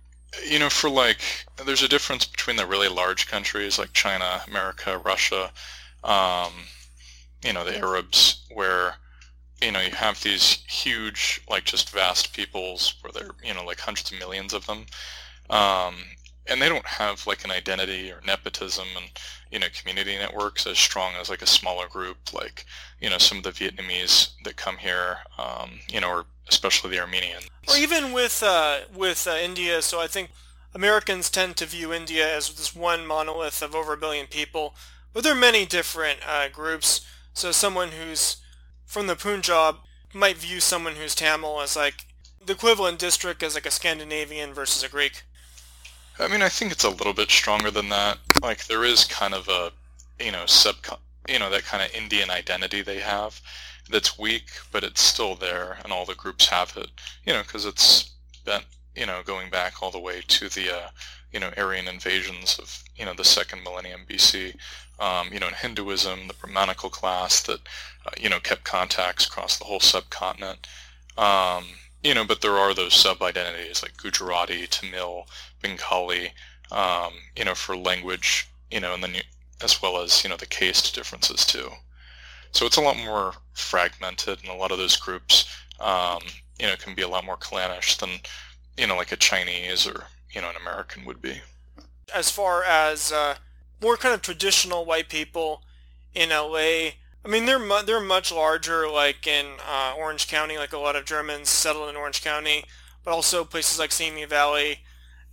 [0.47, 1.21] you know for like
[1.65, 5.51] there's a difference between the really large countries like China, America, Russia,
[6.05, 6.53] um,
[7.45, 8.95] you know the Arabs, where
[9.63, 13.81] you know you have these huge like just vast peoples where there you know like
[13.81, 14.87] hundreds of millions of them,
[15.51, 15.97] um,
[16.47, 19.11] and they don't have like an identity or nepotism and
[19.51, 22.65] you know community networks as strong as like a smaller group like
[23.01, 27.01] you know some of the Vietnamese that come here um, you know or especially the
[27.01, 27.49] Armenians.
[27.69, 29.83] Or even with uh, with uh, India.
[29.83, 30.31] So I think
[30.75, 34.75] Americans tend to view India as this one monolith of over a billion people
[35.13, 37.01] but there are many different uh, groups.
[37.35, 38.37] So someone who's
[38.91, 39.77] from the Punjab
[40.13, 42.07] might view someone who's Tamil as like
[42.45, 45.23] the equivalent district as like a Scandinavian versus a Greek
[46.21, 48.19] I mean, I think it's a little bit stronger than that.
[48.43, 49.73] Like there is kind of a,
[50.23, 50.77] you know, sub,
[51.27, 53.41] you know, that kind of Indian identity they have
[53.91, 56.91] that's weak, but it's still there, and all the groups have it.
[57.25, 58.11] You know, because it's
[58.45, 58.61] been,
[58.95, 60.89] you know, going back all the way to the, uh,
[61.33, 64.55] you know, Aryan invasions of, you know, the second millennium BC.
[65.01, 67.61] Um, you know, in Hinduism, the Brahmanical class that,
[68.07, 70.67] uh, you know, kept contacts across the whole subcontinent.
[71.17, 71.65] Um,
[72.03, 75.27] you know, but there are those sub-identities like Gujarati, Tamil,
[75.63, 76.33] Bengali,
[76.71, 79.23] um, you know, for language, you know, and then you,
[79.63, 81.71] as well as, you know, the caste differences too.
[82.53, 85.47] So it's a lot more fragmented and a lot of those groups,
[85.79, 86.21] um,
[86.59, 88.11] you know, can be a lot more clannish than,
[88.77, 91.41] you know, like a Chinese or, you know, an American would be.
[92.15, 93.37] As far as uh,
[93.81, 95.63] more kind of traditional white people
[96.15, 96.93] in LA,
[97.25, 100.97] I mean, they're mu- they're much larger, like in uh, Orange County, like a lot
[100.97, 102.65] of Germans settled in Orange County,
[103.05, 104.81] but also places like Simi Valley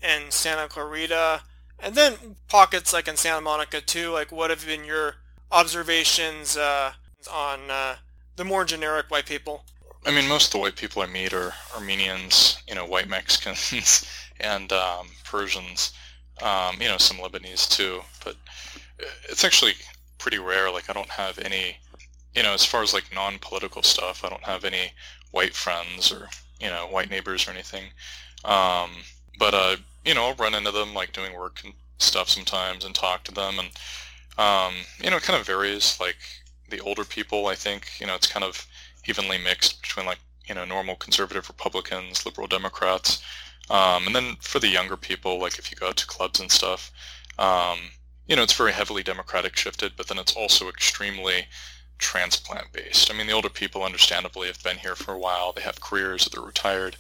[0.02, 1.42] and Santa Clarita,
[1.80, 4.12] and then pockets like in Santa Monica too.
[4.12, 5.16] Like, what have been your
[5.52, 6.94] observations uh,
[7.32, 7.96] on uh,
[8.36, 9.64] the more generic white people?
[10.06, 14.06] I mean, most of the white people I meet are Armenians, you know, white Mexicans,
[14.40, 15.94] and um, Persians.
[16.41, 18.36] Um, you know, some Lebanese too, but
[19.30, 19.73] it's actually
[20.17, 20.71] pretty rare.
[20.71, 21.78] Like I don't have any,
[22.36, 24.91] you know, as far as like non-political stuff, I don't have any
[25.32, 27.86] white friends or you know white neighbors or anything.
[28.45, 28.91] Um,
[29.39, 32.93] but uh, you know, I'll run into them like doing work and stuff sometimes and
[32.93, 33.69] talk to them, and
[34.38, 34.73] um,
[35.04, 36.00] you know, it kind of varies.
[36.00, 36.17] Like
[36.69, 38.67] the older people, I think, you know, it's kind of
[39.08, 43.21] evenly mixed between like you know normal conservative Republicans, liberal Democrats,
[43.70, 46.52] um, and then for the younger people, like if you go out to clubs and
[46.52, 46.92] stuff,
[47.38, 47.78] um,
[48.28, 51.46] you know, it's very heavily democratic shifted, but then it's also extremely
[51.98, 53.12] transplant based.
[53.12, 55.52] I mean, the older people understandably have been here for a while.
[55.52, 56.98] They have careers, they're retired,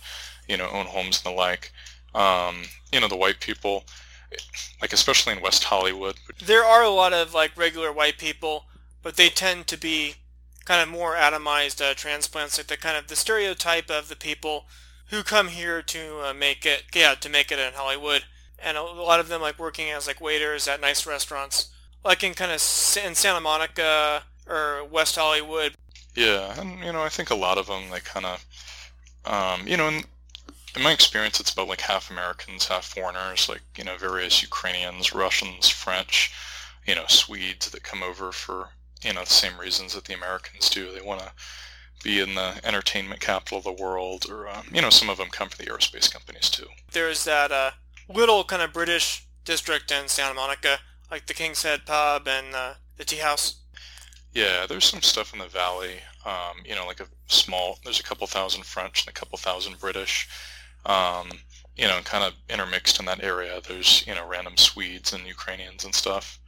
[0.47, 1.71] you know, own homes and the like.
[2.15, 3.83] Um, you know, the white people,
[4.81, 6.15] like especially in West Hollywood.
[6.43, 8.65] There are a lot of like regular white people,
[9.03, 10.15] but they tend to be
[10.65, 14.65] kind of more atomized uh, transplants, like the kind of the stereotype of the people
[15.09, 18.25] who come here to uh, make it, yeah, to make it in Hollywood,
[18.59, 21.69] and a lot of them like working as like waiters at nice restaurants,
[22.03, 25.73] like in kind of in Santa Monica or West Hollywood.
[26.15, 28.45] Yeah, and you know, I think a lot of them they kind of,
[29.25, 30.03] um, you know, in,
[30.75, 35.13] in my experience, it's about like half Americans, half foreigners, like you know, various Ukrainians,
[35.13, 36.33] Russians, French,
[36.85, 38.69] you know, Swedes that come over for
[39.03, 40.91] you know the same reasons that the Americans do.
[40.91, 41.31] They want to
[42.03, 45.29] be in the entertainment capital of the world, or um, you know, some of them
[45.29, 46.67] come from the aerospace companies too.
[46.91, 47.71] There's that uh,
[48.07, 50.79] little kind of British district in Santa Monica,
[51.11, 53.61] like the King's Head Pub and uh, the Tea House.
[54.33, 55.95] Yeah, there's some stuff in the valley.
[56.25, 57.79] Um, you know, like a small.
[57.83, 60.27] There's a couple thousand French and a couple thousand British.
[60.85, 61.29] Um,
[61.75, 63.61] you know, kind of intermixed in that area.
[63.67, 66.39] There's you know random Swedes and Ukrainians and stuff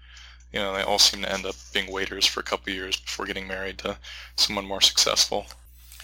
[0.52, 3.26] you know, they all seem to end up being waiters for a couple years before
[3.26, 3.98] getting married to
[4.36, 5.46] someone more successful.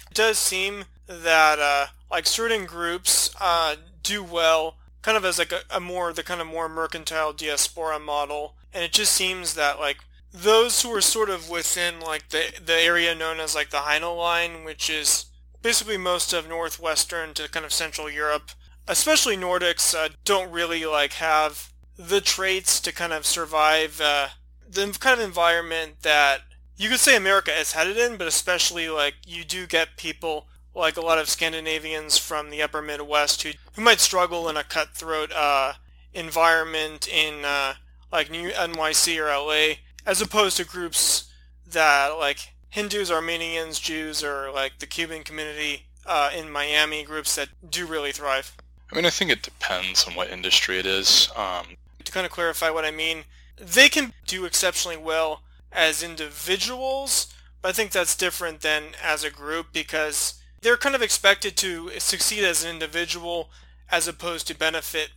[0.09, 5.51] It does seem that uh, like certain groups uh, do well, kind of as like
[5.51, 9.79] a, a more the kind of more mercantile diaspora model, and it just seems that
[9.79, 9.97] like
[10.31, 14.17] those who are sort of within like the the area known as like the Hajnal
[14.17, 15.25] line, which is
[15.61, 18.51] basically most of northwestern to kind of central Europe,
[18.87, 24.29] especially Nordics, uh, don't really like have the traits to kind of survive uh,
[24.69, 26.41] the kind of environment that
[26.77, 30.97] you could say America is headed in, but especially like you do get people like
[30.97, 35.31] a lot of Scandinavians from the upper Midwest who, who might struggle in a cutthroat
[35.31, 35.73] uh,
[36.13, 37.75] environment in uh,
[38.11, 41.31] like New NYC or LA, as opposed to groups
[41.65, 47.49] that like Hindus, Armenians, Jews, or like the Cuban community uh, in Miami, groups that
[47.69, 48.55] do really thrive.
[48.91, 51.29] I mean, I think it depends on what industry it is.
[51.35, 53.25] Um, to kind of clarify what I mean,
[53.57, 55.41] they can do exceptionally well
[55.71, 61.01] as individuals, but I think that's different than as a group because they're kind of
[61.01, 63.49] expected to succeed as an individual
[63.89, 65.11] as opposed to benefit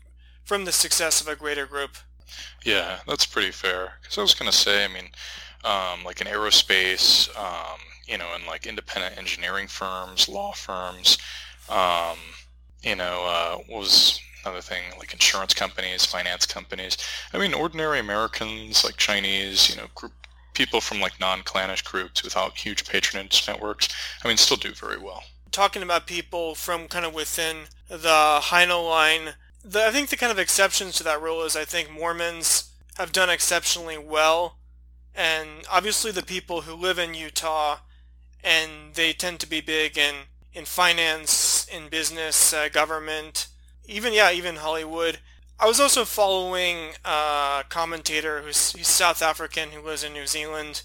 [0.44, 1.96] from the success of a greater group.
[2.64, 3.92] Yeah, that's pretty fair.
[4.00, 5.08] Because I was going to say, I mean,
[5.64, 11.18] um, like in aerospace, um, you know, and like independent engineering firms, law firms,
[11.68, 12.18] um,
[12.82, 16.96] you know, uh, was another thing like insurance companies, finance companies.
[17.32, 20.12] I mean, ordinary Americans like Chinese, you know, group
[20.54, 23.88] people from like non-clannish groups without huge patronage networks.
[24.24, 25.22] I mean, still do very well.
[25.52, 30.32] Talking about people from kind of within the Hajnal line, the, I think the kind
[30.32, 34.58] of exceptions to that rule is I think Mormons have done exceptionally well,
[35.14, 37.78] and obviously the people who live in Utah,
[38.42, 40.14] and they tend to be big in
[40.52, 43.46] in finance, in business, uh, government,
[43.88, 45.18] even yeah, even Hollywood.
[45.58, 50.82] I was also following a commentator who's he's South African who lives in New Zealand,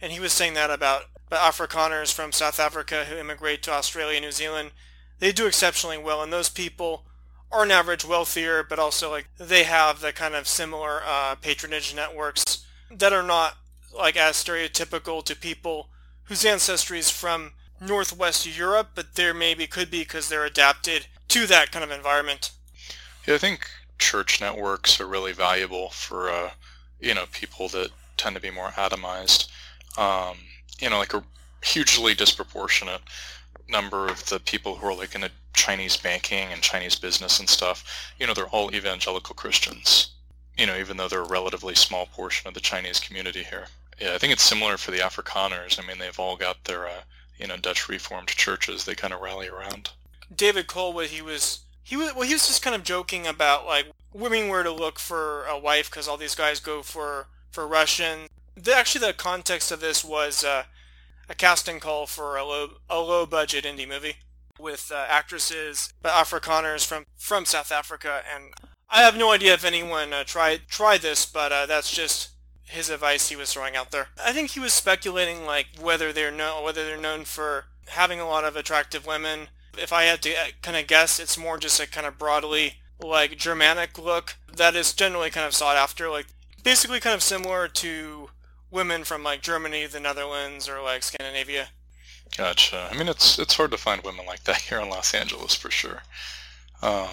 [0.00, 4.24] and he was saying that about, Afrikaners from South Africa who immigrate to Australia and
[4.24, 4.72] New Zealand.
[5.20, 7.04] They do exceptionally well, and those people
[7.52, 11.94] are on average wealthier, but also like they have the kind of similar uh, patronage
[11.94, 13.58] networks that are not
[13.96, 15.88] like as stereotypical to people
[16.24, 21.46] whose ancestry is from Northwest Europe, but there maybe could be because they're adapted to
[21.46, 22.50] that kind of environment.
[23.26, 26.50] Yeah, I think church networks are really valuable for uh,
[27.00, 29.48] you know people that tend to be more atomized.
[29.96, 30.36] Um,
[30.80, 31.22] you know, like a
[31.62, 33.02] hugely disproportionate
[33.68, 38.12] number of the people who are like in Chinese banking and Chinese business and stuff.
[38.18, 40.12] You know, they're all evangelical Christians.
[40.58, 43.66] You know, even though they're a relatively small portion of the Chinese community here.
[44.00, 45.82] Yeah, I think it's similar for the Afrikaners.
[45.82, 47.02] I mean, they've all got their uh,
[47.38, 49.90] you know Dutch Reformed churches they kind of rally around.
[50.34, 53.66] David Cole, what he was he was well, he was just kind of joking about
[53.66, 57.66] like women where to look for a wife because all these guys go for for
[57.66, 58.28] Russian.
[58.56, 60.64] The, actually, the context of this was uh,
[61.28, 64.16] a casting call for a low a low budget indie movie
[64.58, 68.52] with uh, actresses, but Afrikaners from from South Africa, and
[68.88, 72.30] I have no idea if anyone uh, tried tried this, but uh, that's just
[72.64, 74.08] his advice he was throwing out there.
[74.22, 78.26] I think he was speculating like whether they're known whether they're known for having a
[78.28, 79.48] lot of attractive women
[79.80, 82.74] if I had to uh, kind of guess, it's more just a kind of broadly
[83.02, 86.26] like Germanic look that is generally kind of sought after, like
[86.62, 88.30] basically kind of similar to
[88.70, 91.68] women from like Germany, the Netherlands, or like Scandinavia.
[92.36, 92.88] Gotcha.
[92.90, 95.70] I mean, it's it's hard to find women like that here in Los Angeles for
[95.70, 96.02] sure.
[96.82, 97.08] Um,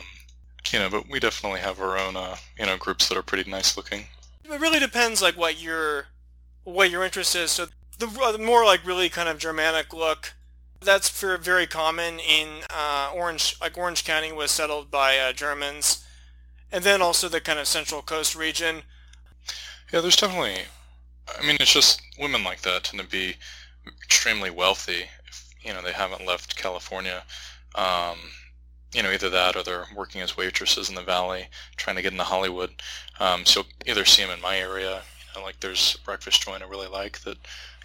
[0.72, 3.50] you know, but we definitely have our own, uh, you know, groups that are pretty
[3.50, 4.06] nice looking.
[4.44, 6.08] It really depends, like what your
[6.64, 7.52] what your interest is.
[7.52, 10.34] So the, the more like really kind of Germanic look,
[10.82, 16.06] that's very common in uh, Orange, like Orange County was settled by uh, Germans,
[16.72, 18.84] and then also the kind of Central Coast region.
[19.92, 20.64] Yeah, there's definitely.
[21.38, 23.36] I mean, it's just women like that tend to be
[24.04, 25.06] extremely wealthy.
[25.28, 27.24] If, you know, they haven't left California.
[27.76, 28.18] Um,
[28.94, 32.14] you know, either that or they're working as waitresses in the valley, trying to get
[32.14, 32.72] into Hollywood.
[33.20, 35.02] Um, so you'll either see them in my area,
[35.36, 37.38] you know, like there's a breakfast joint I really like that,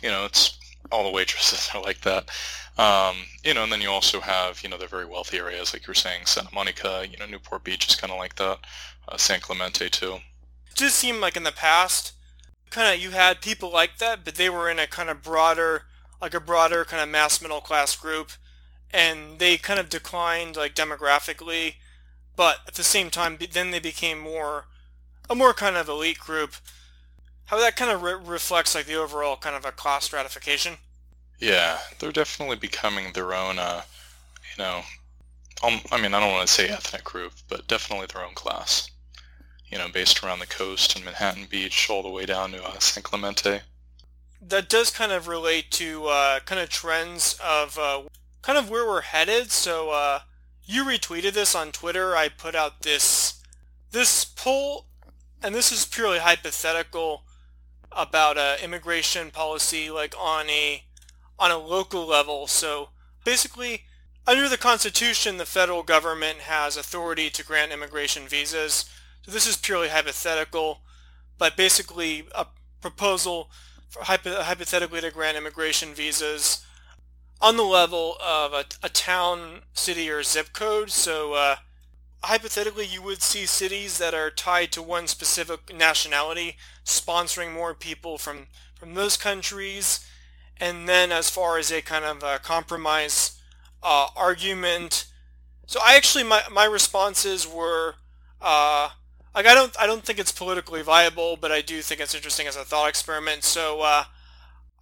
[0.02, 0.58] you know, it's
[0.90, 2.30] all the waitresses are like that.
[2.78, 5.86] Um, you know, and then you also have, you know, the very wealthy areas, like
[5.86, 8.58] you were saying, Santa Monica, you know, Newport Beach is kind of like that,
[9.08, 10.14] uh, San Clemente too.
[10.70, 12.14] It just seemed like in the past,
[12.70, 15.82] kind of you had people like that, but they were in a kind of broader,
[16.20, 18.32] like a broader kind of mass middle class group,
[18.90, 21.74] and they kind of declined like demographically,
[22.34, 24.64] but at the same time, then they became more,
[25.28, 26.54] a more kind of elite group.
[27.46, 30.74] How that kind of re- reflects like the overall kind of a class stratification.
[31.38, 33.82] Yeah, they're definitely becoming their own, uh,
[34.56, 34.82] you know,
[35.62, 38.90] um, I mean, I don't want to say ethnic group, but definitely their own class.
[39.70, 42.78] You know, based around the coast and Manhattan Beach all the way down to uh,
[42.78, 43.60] San Clemente.
[44.40, 48.02] That does kind of relate to uh, kind of trends of uh,
[48.42, 49.50] kind of where we're headed.
[49.50, 50.20] So uh,
[50.64, 52.16] you retweeted this on Twitter.
[52.16, 53.40] I put out this
[53.92, 54.86] this poll,
[55.42, 57.22] and this is purely hypothetical
[57.96, 60.84] about uh, immigration policy, like on a
[61.38, 62.46] on a local level.
[62.46, 62.90] So
[63.24, 63.84] basically,
[64.26, 68.84] under the Constitution, the federal government has authority to grant immigration visas.
[69.22, 70.80] So this is purely hypothetical,
[71.38, 72.46] but basically a
[72.80, 73.50] proposal
[73.88, 76.64] for hypo- hypothetically to grant immigration visas
[77.40, 80.90] on the level of a, a town, city, or zip code.
[80.90, 81.56] So uh,
[82.22, 88.18] hypothetically, you would see cities that are tied to one specific nationality sponsoring more people
[88.18, 90.06] from, from those countries
[90.62, 93.40] and then as far as a kind of a compromise
[93.82, 95.06] uh, argument,
[95.66, 97.96] so I actually my my responses were
[98.40, 98.90] uh,
[99.34, 102.46] like I don't I don't think it's politically viable, but I do think it's interesting
[102.46, 103.42] as a thought experiment.
[103.42, 104.04] So uh,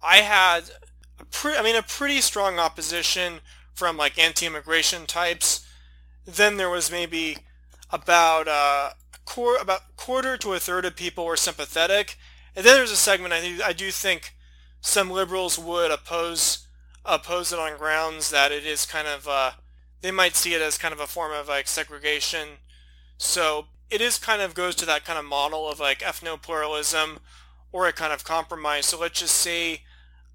[0.03, 0.65] I had
[1.19, 3.39] a pre- I mean a pretty strong opposition
[3.73, 5.65] from like anti-immigration types.
[6.27, 7.37] Then there was maybe
[7.89, 8.47] about
[9.61, 12.17] about quarter to a third of people were sympathetic,
[12.55, 14.35] and then there's a segment I do, I do think
[14.81, 16.67] some liberals would oppose
[17.03, 19.51] oppose it on grounds that it is kind of uh,
[20.01, 22.47] they might see it as kind of a form of like segregation.
[23.17, 27.19] So it is kind of goes to that kind of model of like ethno-pluralism
[27.71, 28.87] or a kind of compromise.
[28.87, 29.81] So let's just say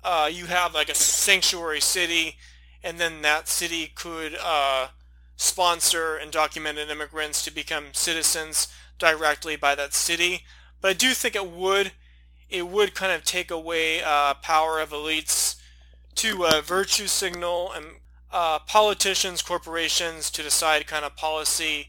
[0.05, 2.37] uh, you have like a sanctuary city,
[2.83, 4.89] and then that city could uh,
[5.37, 8.69] sponsor undocumented immigrants to become citizens
[8.99, 10.43] directly by that city.
[10.81, 11.93] But I do think it would
[12.49, 15.57] it would kind of take away uh, power of elites
[16.15, 17.87] to uh, virtue signal and
[18.33, 21.89] uh, politicians, corporations to decide kind of policy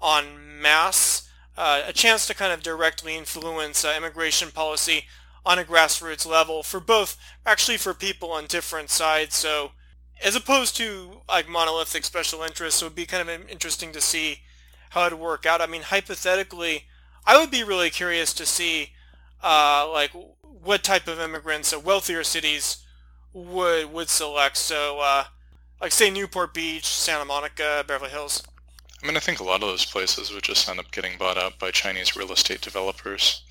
[0.00, 5.04] on mass, uh, a chance to kind of directly influence uh, immigration policy
[5.44, 7.16] on a grassroots level for both,
[7.46, 9.34] actually for people on different sides.
[9.34, 9.70] So
[10.24, 14.40] as opposed to like monolithic special interests, it would be kind of interesting to see
[14.90, 15.60] how it would work out.
[15.60, 16.84] I mean, hypothetically,
[17.26, 18.92] I would be really curious to see
[19.42, 20.12] uh, like
[20.42, 22.78] what type of immigrants uh, wealthier cities
[23.32, 24.56] would would select.
[24.56, 25.24] So, uh,
[25.80, 28.42] like say Newport Beach, Santa Monica, Beverly Hills.
[29.02, 31.36] I mean, I think a lot of those places would just end up getting bought
[31.36, 33.42] up by Chinese real estate developers.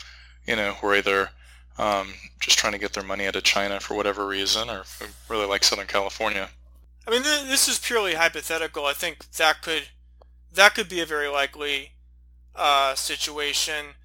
[0.47, 1.29] You know, who are either
[1.77, 4.83] um, just trying to get their money out of China for whatever reason, or
[5.29, 6.49] really like Southern California.
[7.07, 8.85] I mean, th- this is purely hypothetical.
[8.85, 9.89] I think that could
[10.53, 11.91] that could be a very likely
[12.55, 13.95] uh, situation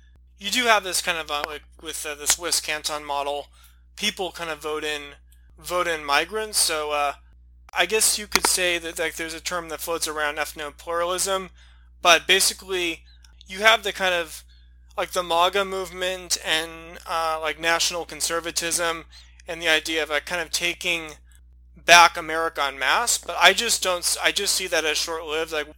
[0.40, 3.48] you do have this kind of uh, like with uh, the Swiss canton model,
[3.94, 5.02] people kind of vote in
[5.58, 6.58] vote in migrants.
[6.58, 7.12] So uh,
[7.74, 11.50] I guess you could say that like there's a term that floats around ethno-pluralism,
[12.00, 13.04] but basically
[13.46, 14.42] you have the kind of
[14.96, 19.04] like the MAGA movement and uh, like national conservatism
[19.46, 21.12] and the idea of like kind of taking
[21.76, 23.18] back America en masse.
[23.18, 24.16] But I just don't.
[24.22, 25.52] I just see that as short-lived.
[25.52, 25.68] Like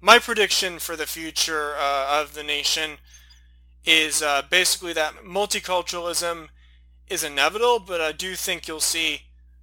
[0.00, 2.98] my prediction for the future uh, of the nation
[3.84, 6.48] is uh, basically that multiculturalism
[7.08, 9.22] is inevitable, but I do think you'll see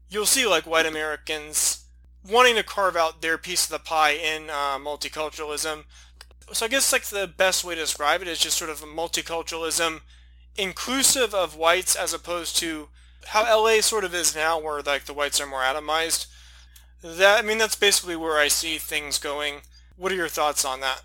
[0.10, 1.86] you'll see like white Americans
[2.30, 5.84] wanting to carve out their piece of the pie in uh, multiculturalism.
[6.54, 10.02] So I guess like the best way to describe it is just sort of multiculturalism
[10.56, 12.90] inclusive of whites as opposed to
[13.28, 16.28] how LA sort of is now where like the whites are more atomized.
[17.04, 19.62] That I mean that's basically where I see things going.
[19.98, 21.02] What are your thoughts on that?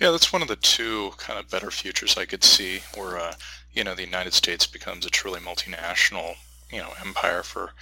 [0.00, 3.34] Yeah, that's one of the two kind of better futures I could see where, uh,
[3.72, 6.36] you know, the United States becomes a truly multinational,
[6.70, 7.72] you know, empire for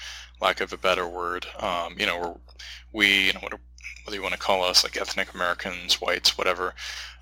[0.41, 1.47] lack of a better word.
[1.59, 2.41] Um, you know,
[2.91, 3.41] we, you know,
[4.07, 6.74] whether you want to call us like ethnic Americans, whites, whatever.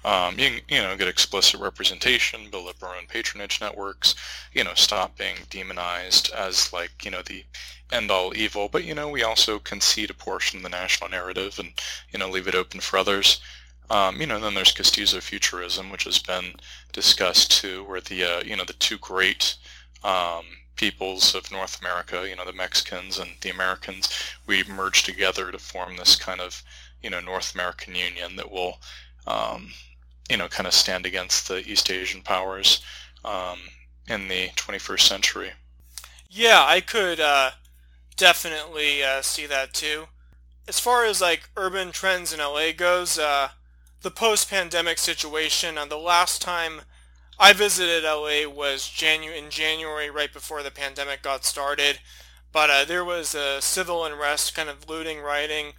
[0.05, 4.15] Um, you, you know, get explicit representation, build up our own patronage networks,
[4.53, 7.43] you know, stop being demonized as like, you know, the
[7.91, 8.69] end all evil.
[8.69, 11.73] But, you know, we also concede a portion of the national narrative and,
[12.13, 13.41] you know, leave it open for others.
[13.89, 16.55] Um, you know, then there's Castizo futurism, which has been
[16.93, 19.57] discussed too, where the, uh, you know, the two great
[20.03, 20.45] um,
[20.77, 24.09] peoples of North America, you know, the Mexicans and the Americans,
[24.47, 26.63] we merge together to form this kind of,
[27.03, 28.79] you know, North American Union that will,
[29.27, 29.73] um,
[30.29, 32.83] you know, kind of stand against the East Asian powers
[33.25, 33.59] um,
[34.09, 35.51] in the 21st century.
[36.29, 37.53] Yeah, I could uh,
[38.17, 40.07] definitely uh, see that too.
[40.67, 43.51] As far as like urban trends in LA goes, uh,
[44.03, 46.83] the post-pandemic situation, uh, the last time
[47.39, 52.01] I visited LA was Janu- in January, right before the pandemic got started.
[52.53, 55.73] But uh, there was a civil unrest, kind of looting, rioting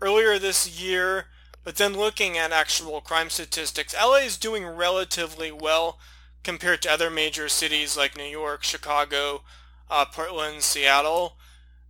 [0.00, 1.26] earlier this year.
[1.62, 5.98] But then looking at actual crime statistics, LA is doing relatively well
[6.42, 9.42] compared to other major cities like New York, Chicago,
[9.90, 11.36] uh, Portland, Seattle.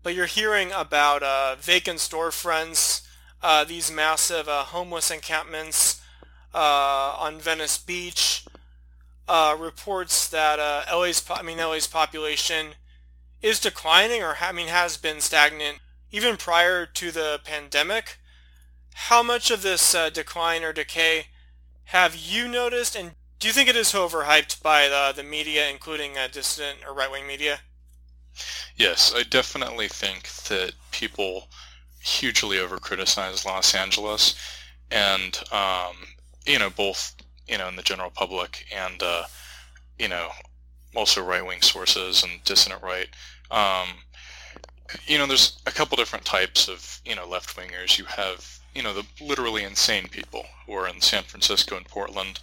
[0.02, 3.02] But you're hearing about uh, vacant storefronts,
[3.42, 6.00] uh, these massive uh, homeless encampments
[6.54, 8.43] uh, on Venice Beach,
[9.28, 12.74] uh, reports that uh, LA's I mean LA's population
[13.42, 15.78] is declining or I mean has been stagnant
[16.10, 18.18] even prior to the pandemic.
[18.94, 21.26] How much of this uh, decline or decay
[21.86, 26.16] have you noticed, and do you think it is overhyped by the, the media, including
[26.16, 27.60] uh, dissident or right-wing media?
[28.76, 31.48] Yes, I definitely think that people
[32.00, 34.34] hugely over-criticize Los Angeles,
[34.90, 35.96] and um,
[36.46, 37.16] you know both
[37.46, 39.24] you know, in the general public and, uh,
[39.98, 40.30] you know,
[40.96, 43.08] also right-wing sources and dissident right.
[43.50, 43.88] Um,
[45.06, 47.98] you know, there's a couple different types of, you know, left-wingers.
[47.98, 52.40] You have, you know, the literally insane people who are in San Francisco and Portland,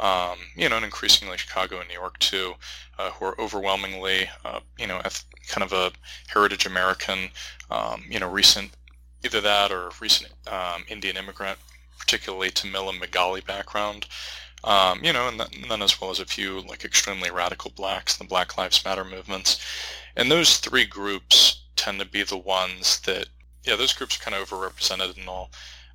[0.00, 2.54] um, you know, and increasingly Chicago and New York too,
[2.98, 5.00] uh, who are overwhelmingly, uh, you know,
[5.48, 5.90] kind of a
[6.28, 7.30] heritage American,
[7.70, 8.70] um, you know, recent,
[9.24, 11.58] either that or recent um, Indian immigrant
[11.98, 14.06] particularly Tamil and Bengali background.
[14.64, 18.16] Um, you know, and, and, then as well as a few like extremely radical blacks,
[18.16, 19.64] the Black Lives Matter movements.
[20.16, 23.28] And those three groups tend to be the ones that,
[23.64, 25.50] yeah, those groups are kind of overrepresented and all.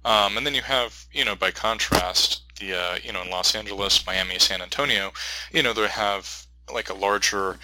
[0.06, 3.56] Um, and then you have, you know, by contrast, the, uh, you know, in Los
[3.56, 5.12] Angeles, Miami, San Antonio,
[5.51, 7.58] you know, they have like a larger,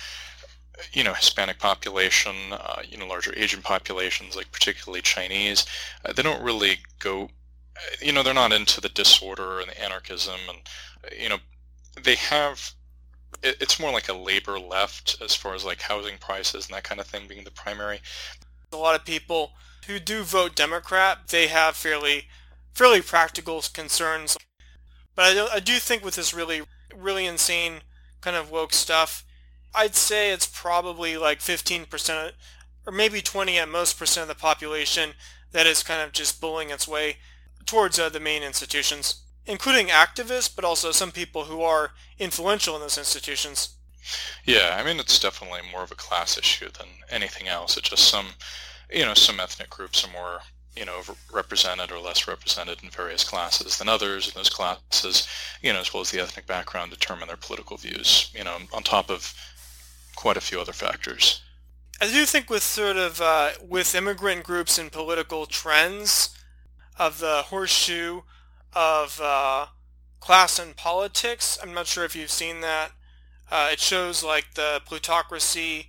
[0.93, 5.65] you know, Hispanic population, uh, you know, larger Asian populations, like particularly Chinese.
[6.03, 7.29] Uh, they don't really go
[8.01, 10.59] you know, they're not into the disorder and the anarchism, and
[11.19, 11.37] you know,
[12.01, 12.73] they have.
[13.43, 16.83] It, it's more like a labor left as far as like housing prices and that
[16.83, 18.01] kind of thing being the primary.
[18.71, 19.51] A lot of people
[19.87, 22.27] who do vote Democrat, they have fairly,
[22.73, 24.37] fairly practical concerns.
[25.15, 26.61] But I do, I do think with this really,
[26.95, 27.81] really insane
[28.21, 29.25] kind of woke stuff,
[29.73, 32.31] I'd say it's probably like 15%
[32.85, 35.11] or maybe 20 at most percent of the population
[35.51, 37.17] that is kind of just bullying its way
[37.65, 42.81] towards uh, the main institutions, including activists, but also some people who are influential in
[42.81, 43.75] those institutions.
[44.45, 47.77] Yeah, I mean, it's definitely more of a class issue than anything else.
[47.77, 48.27] It's just some,
[48.89, 50.39] you know, some ethnic groups are more,
[50.75, 51.01] you know,
[51.31, 55.27] represented or less represented in various classes than others, and those classes,
[55.61, 58.83] you know, as well as the ethnic background, determine their political views, you know, on
[58.83, 59.33] top of
[60.15, 61.41] quite a few other factors.
[62.01, 66.29] I do think with sort of, uh, with immigrant groups and political trends,
[66.99, 68.21] of the horseshoe
[68.73, 69.67] of uh,
[70.19, 71.57] class and politics.
[71.63, 72.91] I'm not sure if you've seen that.
[73.49, 75.87] Uh, it shows like the plutocracy,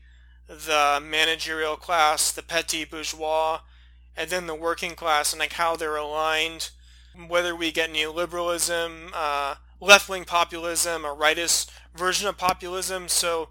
[0.48, 3.61] the managerial class, the petit bourgeois,
[4.16, 6.70] and then the working class, and like how they're aligned.
[7.28, 13.08] Whether we get neoliberalism, uh, left-wing populism, a rightist version of populism.
[13.08, 13.48] So,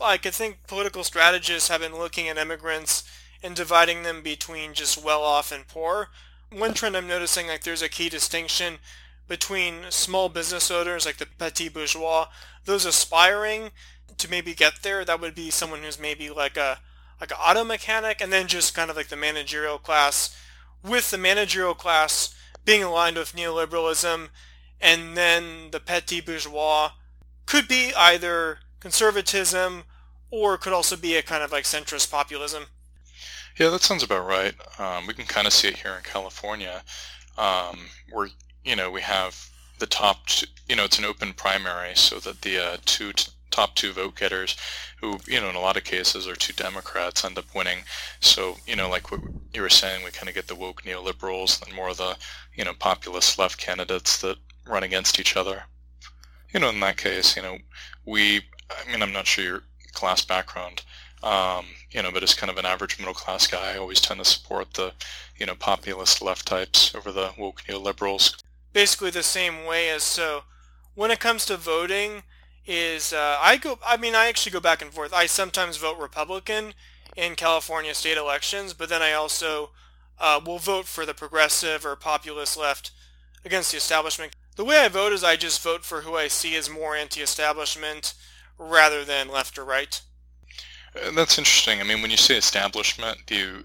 [0.00, 3.04] like I think political strategists have been looking at immigrants
[3.42, 6.08] and dividing them between just well-off and poor
[6.54, 8.78] one trend I'm noticing, like there's a key distinction
[9.28, 12.26] between small business owners, like the petit bourgeois,
[12.64, 13.70] those aspiring
[14.18, 15.04] to maybe get there.
[15.04, 16.80] That would be someone who's maybe like a
[17.20, 20.36] like an auto mechanic, and then just kind of like the managerial class,
[20.82, 22.34] with the managerial class
[22.64, 24.28] being aligned with neoliberalism,
[24.80, 26.90] and then the petit bourgeois
[27.46, 29.84] could be either conservatism
[30.30, 32.66] or could also be a kind of like centrist populism.
[33.56, 34.54] Yeah, that sounds about right.
[34.80, 36.82] Um, we can kind of see it here in California,
[37.38, 38.28] um, where
[38.64, 39.48] you know we have
[39.78, 40.26] the top.
[40.26, 43.92] Two, you know, it's an open primary, so that the uh, two t- top two
[43.92, 44.56] vote getters,
[45.00, 47.84] who you know in a lot of cases are two Democrats, end up winning.
[48.20, 49.20] So you know, like what
[49.52, 52.16] you were saying, we kind of get the woke neoliberals and more of the
[52.56, 54.36] you know populist left candidates that
[54.66, 55.62] run against each other.
[56.52, 57.58] You know, in that case, you know,
[58.04, 58.42] we.
[58.70, 60.82] I mean, I'm not sure your class background.
[61.24, 64.20] Um, you know, but as kind of an average middle class guy, I always tend
[64.20, 64.92] to support the,
[65.38, 68.36] you know, populist left types over the woke neoliberals.
[68.74, 70.42] Basically the same way as so
[70.94, 72.24] when it comes to voting
[72.66, 75.14] is uh, I go I mean I actually go back and forth.
[75.14, 76.74] I sometimes vote Republican
[77.16, 79.70] in California state elections, but then I also
[80.18, 82.90] uh, will vote for the progressive or populist left
[83.46, 84.34] against the establishment.
[84.56, 88.12] The way I vote is I just vote for who I see as more anti-establishment
[88.58, 90.02] rather than left or right.
[90.96, 91.80] Uh, that's interesting.
[91.80, 93.64] I mean, when you say establishment, do you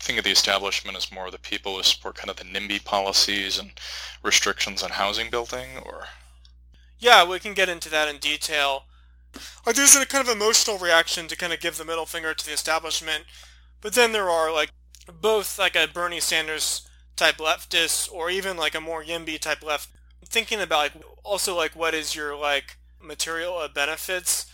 [0.00, 2.84] think of the establishment as more of the people who support kind of the NIMBY
[2.84, 3.72] policies and
[4.22, 6.04] restrictions on housing building, or?
[6.98, 8.84] Yeah, we can get into that in detail.
[9.66, 12.46] Like, there's a kind of emotional reaction to kind of give the middle finger to
[12.46, 13.24] the establishment,
[13.80, 14.70] but then there are like
[15.20, 19.88] both like a Bernie Sanders type leftist or even like a more YIMBY type left
[20.26, 24.46] thinking about like also like what is your like material benefits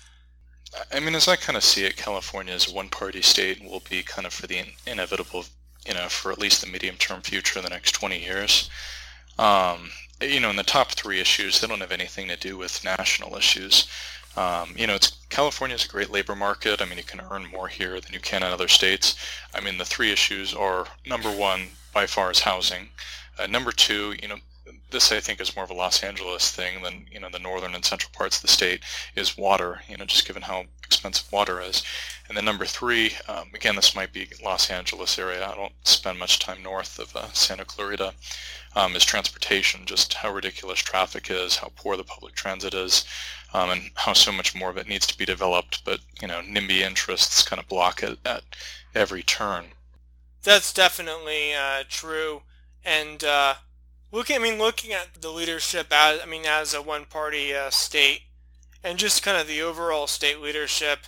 [0.92, 3.82] I mean, as I kind of see it, California is a one-party state and will
[3.88, 5.44] be kind of for the inevitable,
[5.86, 8.70] you know, for at least the medium-term future in the next 20 years.
[9.38, 9.90] Um,
[10.20, 13.36] you know, in the top three issues, they don't have anything to do with national
[13.36, 13.88] issues.
[14.36, 16.80] Um, you know, it's California is a great labor market.
[16.80, 19.16] I mean, you can earn more here than you can in other states.
[19.54, 22.90] I mean, the three issues are number one by far is housing.
[23.38, 24.36] Uh, number two, you know,
[24.90, 27.74] this I think is more of a Los Angeles thing than you know the northern
[27.74, 28.82] and central parts of the state
[29.16, 29.82] is water.
[29.88, 31.82] You know, just given how expensive water is.
[32.28, 35.46] And then number three, um, again, this might be Los Angeles area.
[35.46, 38.14] I don't spend much time north of uh, Santa Clarita.
[38.76, 43.04] Um, is transportation, just how ridiculous traffic is, how poor the public transit is,
[43.52, 45.84] um, and how so much more of it needs to be developed.
[45.84, 48.44] But you know, NIMBY interests kind of block it at
[48.94, 49.72] every turn.
[50.42, 52.42] That's definitely uh, true,
[52.84, 53.54] and uh,
[54.12, 58.22] looking, I mean, looking at the leadership as, I mean, as a one-party uh, state,
[58.82, 61.00] and just kind of the overall state leadership,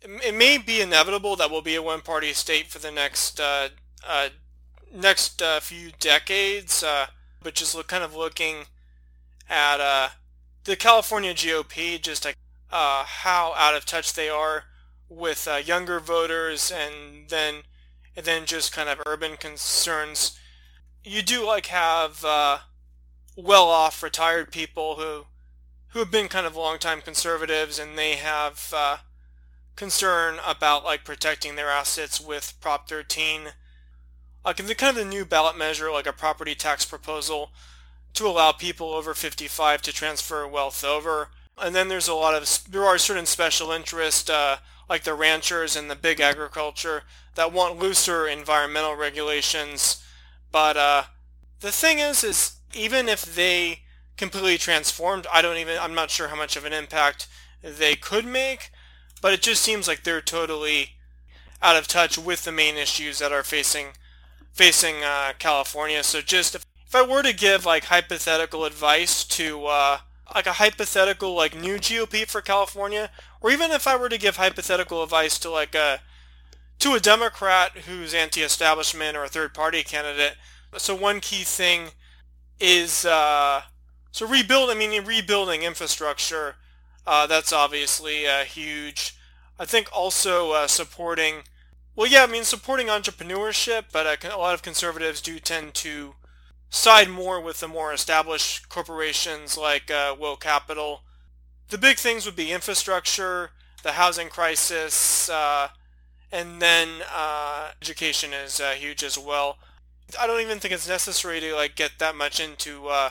[0.00, 3.68] it, it, may be inevitable that we'll be a one-party state for the next uh,
[4.06, 4.28] uh,
[4.92, 6.82] next uh, few decades.
[6.82, 7.06] Uh,
[7.42, 8.64] but just look, kind of looking
[9.48, 10.08] at uh,
[10.64, 12.36] the California GOP, just like
[12.70, 14.64] how out of touch they are
[15.08, 17.62] with younger voters, and then
[18.16, 20.38] and then just kind of urban concerns
[21.04, 22.58] you do like have uh,
[23.36, 25.26] well-off retired people who
[25.88, 28.98] who have been kind of long-time conservatives and they have uh,
[29.74, 33.48] concern about like protecting their assets with Prop 13.
[34.44, 37.50] Like the kind of the new ballot measure, like a property tax proposal
[38.14, 41.30] to allow people over 55 to transfer wealth over.
[41.60, 45.74] And then there's a lot of there are certain special interest, uh, like the ranchers
[45.74, 47.02] and the big agriculture,
[47.34, 50.04] that want looser environmental regulations
[50.52, 51.02] but uh,
[51.60, 53.80] the thing is, is even if they
[54.16, 57.28] completely transformed, I don't even, I'm not sure how much of an impact
[57.62, 58.70] they could make,
[59.20, 60.90] but it just seems like they're totally
[61.62, 63.88] out of touch with the main issues that are facing
[64.52, 66.02] facing uh, California.
[66.02, 69.98] So just if, if I were to give like hypothetical advice to uh,
[70.34, 74.36] like a hypothetical like new GOP for California, or even if I were to give
[74.36, 76.00] hypothetical advice to like a
[76.80, 80.34] to a Democrat who's anti-establishment or a third-party candidate.
[80.76, 81.90] So one key thing
[82.58, 83.62] is uh,
[84.12, 84.70] so rebuild.
[84.70, 86.56] I mean, rebuilding infrastructure.
[87.06, 89.16] Uh, that's obviously uh, huge.
[89.58, 91.42] I think also uh, supporting.
[91.96, 96.14] Well, yeah, I mean supporting entrepreneurship, but uh, a lot of conservatives do tend to
[96.70, 101.02] side more with the more established corporations like uh, Will Capital.
[101.68, 103.50] The big things would be infrastructure,
[103.82, 105.68] the housing crisis, uh,
[106.32, 109.58] and then uh, education is uh, huge as well.
[110.18, 113.10] I don't even think it's necessary to like get that much into uh,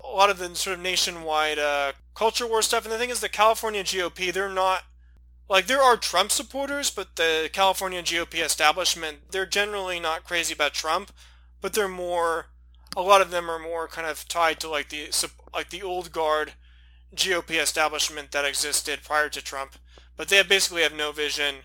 [0.00, 2.84] a lot of the sort of nationwide uh, culture war stuff.
[2.84, 4.84] And the thing is, the California GOP, they're not
[5.48, 10.74] like there are Trump supporters, but the California GOP establishment, they're generally not crazy about
[10.74, 11.12] Trump,
[11.60, 12.46] but they're more.
[12.96, 15.10] A lot of them are more kind of tied to like the
[15.52, 16.54] like the old guard
[17.14, 19.76] GOP establishment that existed prior to Trump,
[20.16, 21.56] but they basically have no vision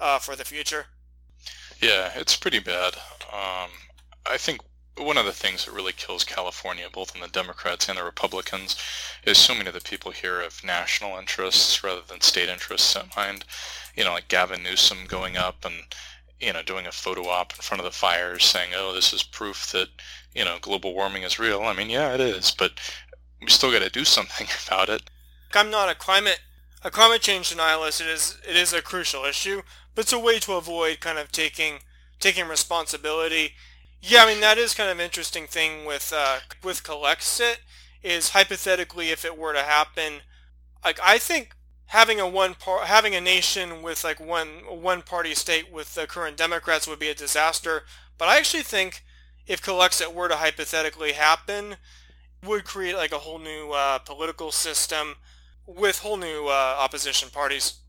[0.00, 0.86] uh, for the future.
[1.80, 2.94] Yeah, it's pretty bad.
[3.32, 3.70] Um,
[4.28, 4.60] I think
[4.98, 8.76] one of the things that really kills California, both in the Democrats and the Republicans,
[9.24, 13.14] is so many of the people here have national interests rather than state interests at
[13.14, 13.44] mind.
[13.94, 15.74] You know, like Gavin Newsom going up and
[16.40, 19.22] you know doing a photo op in front of the fires, saying, "Oh, this is
[19.22, 19.88] proof that
[20.34, 22.72] you know global warming is real." I mean, yeah, it is, but
[23.42, 25.02] we still got to do something about it.
[25.54, 26.40] I'm not a climate
[26.86, 29.62] a climate change denialist, it is it is a crucial issue,
[29.96, 31.80] but it's a way to avoid kind of taking
[32.20, 33.54] taking responsibility.
[34.00, 37.56] Yeah, I mean that is kind of interesting thing with uh, with Calexit
[38.02, 40.20] is hypothetically if it were to happen,
[40.84, 45.34] like I think having a one part having a nation with like one one party
[45.34, 47.84] state with the current Democrats would be a disaster.
[48.18, 49.02] But I actually think
[49.46, 51.76] if Calexit were to hypothetically happen,
[52.44, 55.16] would create like a whole new uh, political system
[55.66, 57.80] with whole new uh, opposition parties.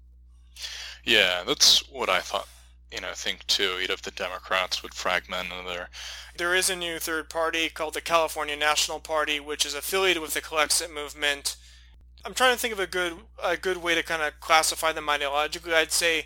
[1.07, 2.49] Yeah, that's what I thought.
[2.91, 3.79] You know, think too.
[3.79, 5.87] You'd have the Democrats would fragment their.
[6.37, 10.33] There is a new third party called the California National Party, which is affiliated with
[10.33, 11.55] the Calexit movement.
[12.25, 15.07] I'm trying to think of a good a good way to kind of classify them
[15.07, 15.73] ideologically.
[15.73, 16.25] I'd say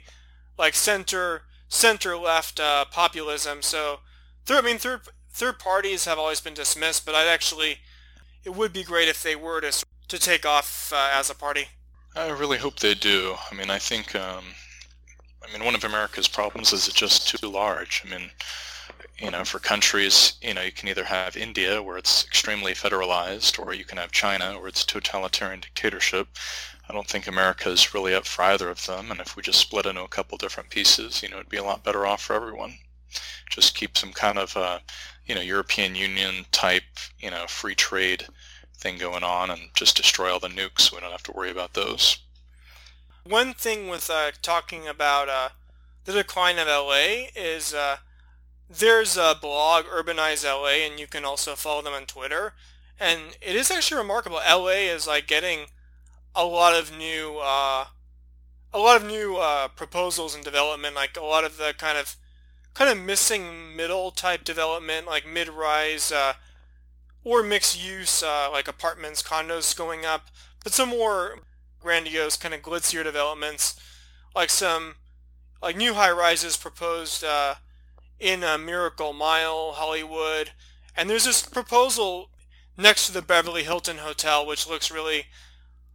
[0.58, 3.62] like center center left uh, populism.
[3.62, 4.00] So,
[4.46, 7.78] third, I mean third third parties have always been dismissed, but I'd actually
[8.44, 11.68] it would be great if they were to to take off uh, as a party.
[12.16, 13.36] I really hope they do.
[13.50, 14.44] I mean, I think, um,
[15.44, 18.04] I mean, one of America's problems is it's just too large.
[18.06, 18.32] I mean,
[19.20, 23.60] you know, for countries, you know, you can either have India where it's extremely federalized,
[23.60, 26.28] or you can have China where it's totalitarian dictatorship.
[26.90, 29.60] I don't think America is really up for either of them, and if we just
[29.60, 32.36] split into a couple different pieces, you know, it'd be a lot better off for
[32.36, 32.78] everyone.
[33.50, 34.80] Just keep some kind of, uh,
[35.26, 36.84] you know, European Union type,
[37.20, 38.26] you know, free trade
[38.78, 41.52] thing going on and just destroy all the nukes so we don't have to worry
[41.52, 42.18] about those.
[43.24, 45.50] One thing with uh, talking about uh,
[46.06, 47.98] the decline of LA is uh,
[48.68, 52.54] there's a blog, Urbanize LA, and you can also follow them on Twitter.
[53.00, 54.38] And it is actually remarkable.
[54.38, 55.68] LA is like getting
[56.36, 57.86] a lot of new, uh,
[58.74, 60.96] a lot of new uh, proposals and development.
[60.96, 62.16] Like a lot of the kind of,
[62.74, 66.34] kind of missing middle type development, like mid-rise uh,
[67.24, 70.30] or mixed use like apartments, condos going up,
[70.64, 71.42] but some more
[71.82, 73.80] grandiose kind of glitzier developments,
[74.36, 74.96] like some
[75.62, 77.56] like new high rises proposed uh,
[78.20, 80.52] in a Miracle Mile, Hollywood,
[80.96, 82.30] and there's this proposal
[82.78, 85.26] next to the Beverly Hilton Hotel, which looks really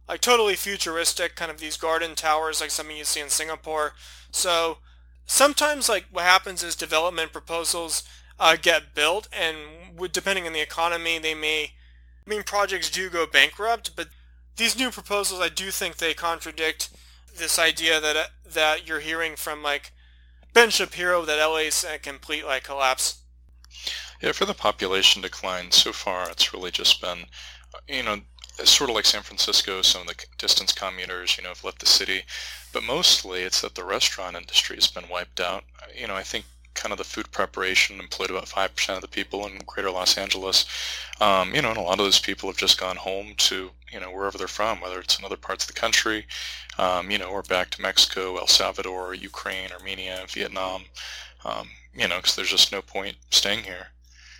[0.07, 3.93] like totally futuristic, kind of these garden towers like something you see in Singapore.
[4.31, 4.77] So
[5.25, 8.03] sometimes like what happens is development proposals
[8.39, 9.57] uh, get built, and
[10.11, 11.71] depending on the economy, they may.
[12.25, 14.07] I mean, projects do go bankrupt, but
[14.57, 16.89] these new proposals, I do think they contradict
[17.35, 19.91] this idea that uh, that you're hearing from like
[20.53, 23.21] Ben Shapiro that LA's a complete like collapse.
[24.21, 27.25] Yeah, for the population decline so far, it's really just been,
[27.87, 28.17] you know,
[28.63, 29.83] sort of like San Francisco.
[29.83, 32.23] Some of the distance commuters, you know, have left the city,
[32.73, 35.63] but mostly it's that the restaurant industry has been wiped out.
[35.95, 36.45] You know, I think
[36.77, 40.65] kind of the food preparation employed about 5% of the people in greater Los Angeles.
[41.19, 43.99] Um, you know, and a lot of those people have just gone home to, you
[43.99, 46.25] know, wherever they're from, whether it's in other parts of the country,
[46.77, 50.83] um, you know, or back to Mexico, El Salvador, Ukraine, Armenia, Vietnam,
[51.43, 53.87] um, you know, because there's just no point staying here.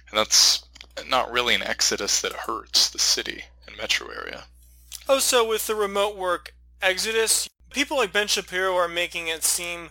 [0.10, 0.64] And that's
[1.10, 4.44] not really an exodus that hurts the city and metro area.
[5.10, 9.90] Oh, so with the remote work exodus, people like Ben Shapiro are making it seem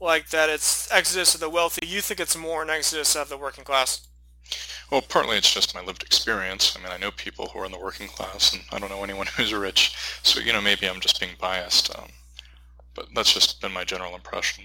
[0.00, 1.86] like that it's exodus of the wealthy.
[1.86, 4.06] You think it's more an exodus of the working class?
[4.90, 6.74] Well, partly it's just my lived experience.
[6.76, 9.04] I mean, I know people who are in the working class, and I don't know
[9.04, 9.94] anyone who's rich.
[10.22, 11.96] So, you know, maybe I'm just being biased.
[11.96, 12.08] Um,
[12.94, 14.64] but that's just been my general impression.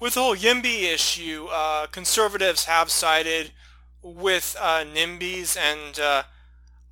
[0.00, 3.50] With the whole YIMBY issue, uh, conservatives have sided
[4.02, 6.22] with uh, NIMBYs, and uh,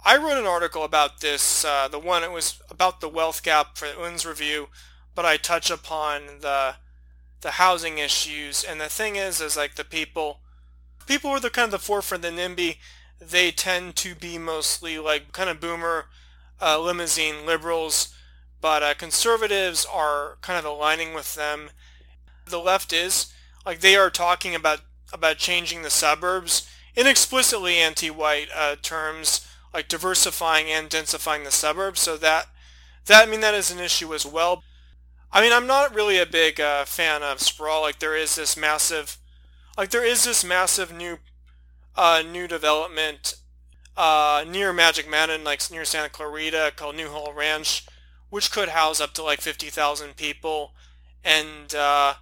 [0.05, 1.64] I wrote an article about this.
[1.64, 4.68] Uh, the one it was about the wealth gap for the Unz review,
[5.14, 6.76] but I touch upon the
[7.41, 8.64] the housing issues.
[8.64, 10.41] And the thing is, is like the people,
[11.07, 12.76] people who are the kind of the forefront the NIMBY,
[13.20, 16.07] they tend to be mostly like kind of boomer,
[16.61, 18.14] uh, limousine liberals,
[18.61, 21.70] but uh, conservatives are kind of aligning with them.
[22.47, 23.32] The left is
[23.64, 24.80] like they are talking about
[25.12, 32.01] about changing the suburbs in explicitly anti-white uh, terms, like diversifying and densifying the suburbs.
[32.01, 32.49] So that
[33.07, 34.62] that I mean that is an issue as well.
[35.33, 37.83] I mean, I'm not really a big uh, fan of sprawl.
[37.83, 39.18] Like there is this massive,
[39.77, 41.18] like there is this massive new,
[41.95, 43.37] uh, new development
[43.97, 47.87] uh, near Magic Mountain, like near Santa Clarita, called Newhall Ranch,
[48.31, 50.72] which could house up to like 50,000 people.
[51.24, 52.14] And uh,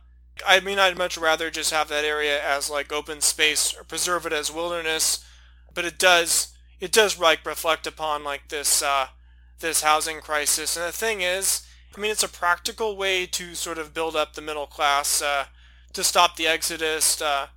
[0.46, 4.26] I mean, I'd much rather just have that area as like open space or preserve
[4.26, 5.24] it as wilderness.
[5.72, 9.08] But it does, it does like reflect upon like this, uh,
[9.60, 10.76] this housing crisis.
[10.76, 11.66] And the thing is
[11.96, 15.46] I mean, it's a practical way to sort of build up the middle class, uh,
[15.92, 17.48] to stop the exodus, uh,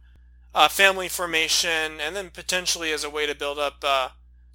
[0.54, 4.10] uh, family formation, and then potentially as a way to build up uh,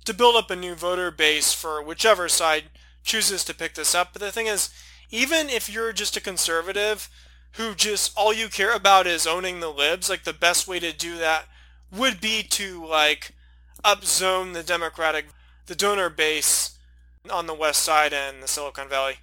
[0.05, 2.65] to build up a new voter base for whichever side
[3.05, 4.13] chooses to pick this up.
[4.13, 4.71] But the thing is,
[5.11, 7.09] even if you're just a conservative
[7.53, 10.93] who just all you care about is owning the libs, like the best way to
[10.93, 11.47] do that
[11.91, 13.35] would be to like
[13.85, 15.27] upzone the Democratic,
[15.67, 16.79] the donor base
[17.31, 19.19] on the west side and the Silicon Valley.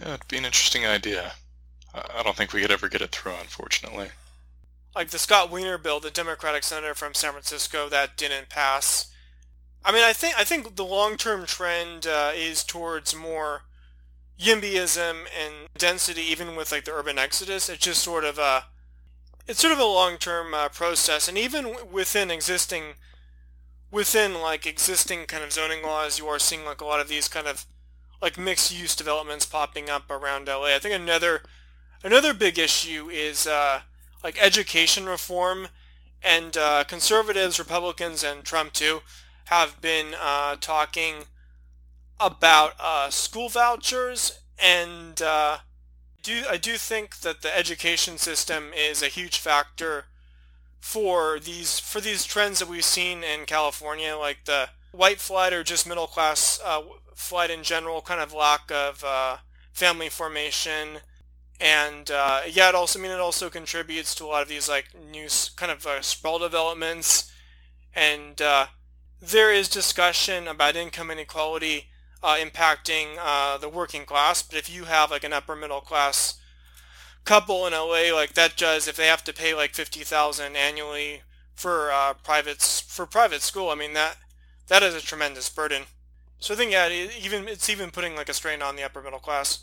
[0.00, 1.32] Yeah, it'd be an interesting idea.
[1.94, 4.08] I don't think we could ever get it through, unfortunately.
[4.94, 9.10] Like the Scott Wiener bill, the Democratic senator from San Francisco, that didn't pass.
[9.84, 13.62] I mean, I think I think the long-term trend uh, is towards more
[14.38, 17.68] YIMBYism and density, even with like the urban exodus.
[17.68, 18.64] It's just sort of a,
[19.46, 22.94] it's sort of a long-term uh, process, and even w- within existing,
[23.90, 27.28] within like existing kind of zoning laws, you are seeing like a lot of these
[27.28, 27.64] kind of
[28.20, 30.74] like mixed-use developments popping up around LA.
[30.74, 31.42] I think another
[32.02, 33.80] another big issue is uh,
[34.22, 35.68] like education reform,
[36.22, 39.00] and uh, conservatives, Republicans, and Trump too
[39.46, 41.24] have been uh, talking
[42.18, 45.58] about uh, school vouchers, and uh,
[46.22, 50.06] do I do think that the education system is a huge factor
[50.80, 55.62] for these for these trends that we've seen in California, like the white flight or
[55.62, 56.58] just middle class
[57.16, 59.38] flight in general, kind of lack of uh,
[59.72, 60.98] family formation,
[61.58, 64.68] and uh, yeah, it also I mean it also contributes to a lot of these
[64.68, 67.32] like new kind of uh, sprawl developments,
[67.94, 68.66] and uh,
[69.20, 71.86] there is discussion about income inequality
[72.22, 74.42] uh, impacting uh, the working class.
[74.42, 76.38] But if you have like an upper middle class
[77.24, 81.22] couple in LA, like that does, if they have to pay like fifty thousand annually
[81.54, 84.18] for uh, private for private school, I mean that
[84.68, 85.84] that is a tremendous burden.
[86.46, 89.02] So I think yeah, it, even it's even putting like a strain on the upper
[89.02, 89.58] middle class.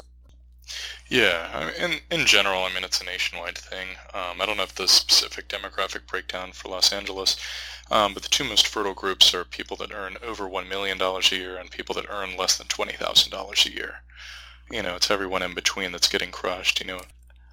[1.08, 3.88] Yeah, I mean, in in general, I mean it's a nationwide thing.
[4.14, 7.38] Um, I don't have the specific demographic breakdown for Los Angeles,
[7.90, 11.22] um, but the two most fertile groups are people that earn over $1 million a
[11.34, 13.96] year and people that earn less than $20,000 a year.
[14.70, 17.00] You know, it's everyone in between that's getting crushed, you know.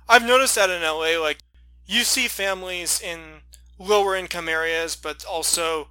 [0.09, 1.39] I've noticed that in LA, like,
[1.87, 3.43] you see families in
[3.79, 5.87] lower income areas, but also,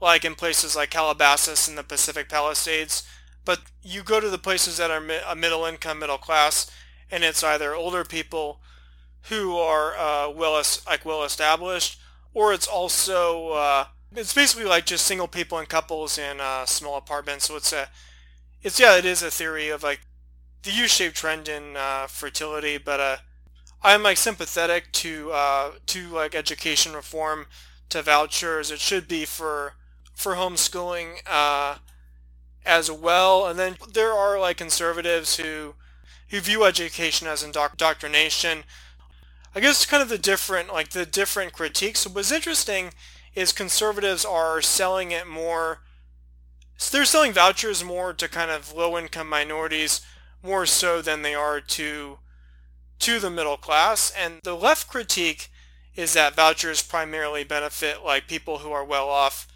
[0.00, 3.04] like, in places like Calabasas in the Pacific Palisades.
[3.44, 6.70] But you go to the places that are mi- a middle income, middle class,
[7.10, 8.60] and it's either older people
[9.28, 12.00] who are uh, well, like well established,
[12.34, 16.96] or it's also uh, it's basically like just single people and couples in uh, small
[16.96, 17.46] apartments.
[17.46, 17.88] So it's a
[18.62, 20.00] it's yeah, it is a theory of like
[20.62, 23.16] the U-shaped trend in uh, fertility, but uh,
[23.82, 27.46] I'm like sympathetic to uh, to like education reform,
[27.90, 28.70] to vouchers.
[28.70, 29.74] It should be for
[30.14, 31.76] for homeschooling uh,
[32.64, 33.46] as well.
[33.46, 35.74] And then there are like conservatives who
[36.28, 38.64] who view education as indoctrination.
[39.54, 42.06] I guess kind of the different like the different critiques.
[42.06, 42.90] What's interesting
[43.34, 45.80] is conservatives are selling it more.
[46.90, 50.00] They're selling vouchers more to kind of low income minorities
[50.42, 52.18] more so than they are to
[53.00, 54.12] to the middle class.
[54.16, 55.50] And the left critique
[55.94, 59.46] is that vouchers primarily benefit like people who are well off.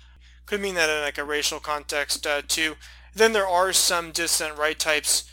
[0.49, 2.77] Could mean that in like a racial context uh, too.
[3.15, 5.31] Then there are some dissident right types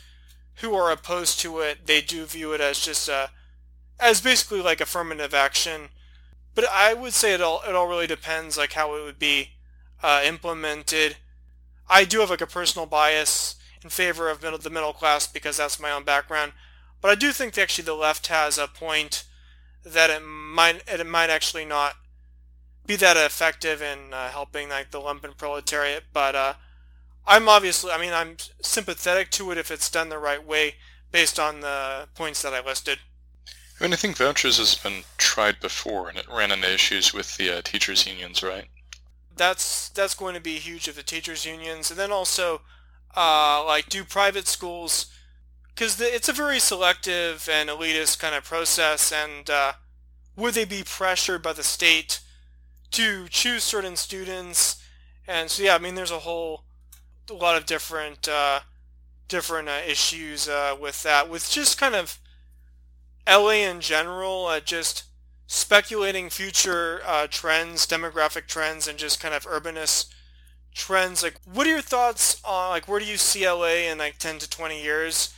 [0.56, 1.86] who are opposed to it.
[1.86, 3.30] They do view it as just a
[3.98, 5.88] as basically like affirmative action.
[6.54, 9.52] But I would say it all it all really depends like how it would be
[10.02, 11.16] uh, implemented.
[11.88, 15.56] I do have like a personal bias in favor of middle, the middle class because
[15.56, 16.52] that's my own background.
[17.00, 19.24] But I do think that actually the left has a point
[19.82, 21.94] that it might it might actually not
[22.86, 26.04] be that effective in uh, helping like the lumpen proletariat.
[26.12, 26.54] But uh,
[27.26, 30.74] I'm obviously I mean I'm sympathetic to it if it's done the right way
[31.12, 32.98] based on the points that I listed.
[33.78, 37.36] I mean, I think vouchers has been tried before, and it ran into issues with
[37.36, 38.66] the uh, teachers' unions, right?
[39.36, 42.62] That's that's going to be huge of the teachers' unions, and then also,
[43.14, 45.12] uh, like, do private schools,
[45.74, 49.72] because it's a very selective and elitist kind of process, and uh,
[50.36, 52.20] would they be pressured by the state
[52.92, 54.82] to choose certain students?
[55.26, 56.64] And so, yeah, I mean, there's a whole
[57.30, 58.60] a lot of different uh,
[59.28, 62.18] different uh, issues uh, with that, with just kind of
[63.28, 65.04] LA in general, uh, just
[65.46, 70.12] speculating future uh, trends, demographic trends, and just kind of urbanist
[70.74, 71.22] trends.
[71.22, 74.38] Like, what are your thoughts on like where do you see LA in like 10
[74.38, 75.34] to 20 years?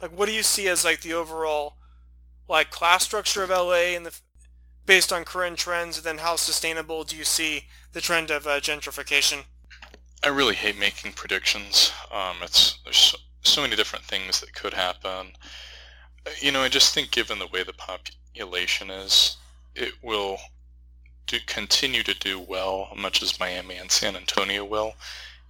[0.00, 1.74] Like, what do you see as like the overall
[2.48, 4.18] like class structure of LA and the
[4.86, 6.02] based on current trends?
[6.02, 9.44] Then how sustainable do you see the trend of uh, gentrification?
[10.22, 11.92] I really hate making predictions.
[12.10, 15.32] Um, it's there's so, so many different things that could happen.
[16.40, 19.36] You know, I just think given the way the population is,
[19.74, 20.38] it will
[21.26, 24.94] do, continue to do well, much as Miami and San Antonio will,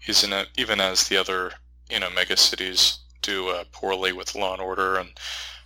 [0.06, 0.48] it?
[0.56, 1.52] Even as the other,
[1.90, 5.10] you know, mega cities do uh, poorly with law and order and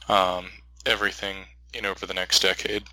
[0.08, 0.50] um,
[0.86, 2.84] everything, you know, over the next decade.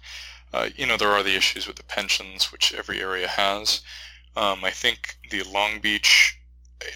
[0.54, 3.82] Uh, you know, there are the issues with the pensions, which every area has.
[4.38, 6.38] Um, I think the Long Beach,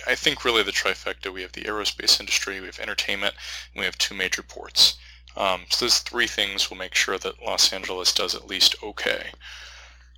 [0.08, 3.36] I think really the trifecta, we have the aerospace industry, we have entertainment,
[3.74, 4.98] and we have two major ports.
[5.38, 9.32] Um, so those three things will make sure that Los Angeles does at least okay.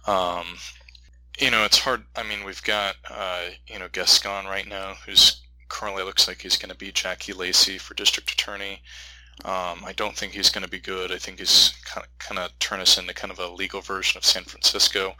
[0.07, 0.57] Um,
[1.39, 2.03] you know, it's hard.
[2.15, 6.57] I mean, we've got, uh, you know, Gascon right now, who's currently looks like he's
[6.57, 8.82] going to be Jackie Lacey for district attorney.
[9.43, 11.11] Um, I don't think he's going to be good.
[11.11, 11.73] I think he's
[12.19, 15.15] kind of, turn us into kind of a legal version of San Francisco.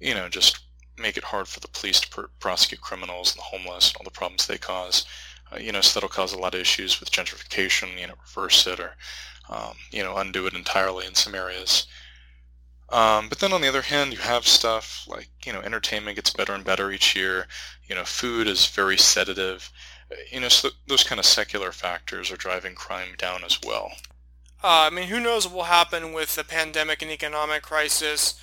[0.00, 0.60] You know, just
[0.98, 4.04] make it hard for the police to pr- prosecute criminals and the homeless and all
[4.04, 5.04] the problems they cause.
[5.52, 7.98] Uh, you know, so that'll cause a lot of issues with gentrification.
[7.98, 8.96] You know, reverse it or
[9.48, 11.86] um, you know undo it entirely in some areas.
[12.90, 16.30] Um, but then on the other hand, you have stuff like you know entertainment gets
[16.30, 17.46] better and better each year.
[17.88, 19.70] You know, food is very sedative.
[20.10, 23.92] Uh, you know, so those kind of secular factors are driving crime down as well.
[24.62, 28.40] Uh, I mean, who knows what will happen with the pandemic and economic crisis,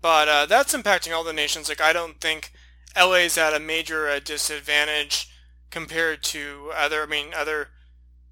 [0.00, 1.68] but uh, that's impacting all the nations.
[1.68, 2.52] Like, I don't think
[2.96, 5.30] LA is at a major uh, disadvantage
[5.70, 7.68] compared to other, I mean, other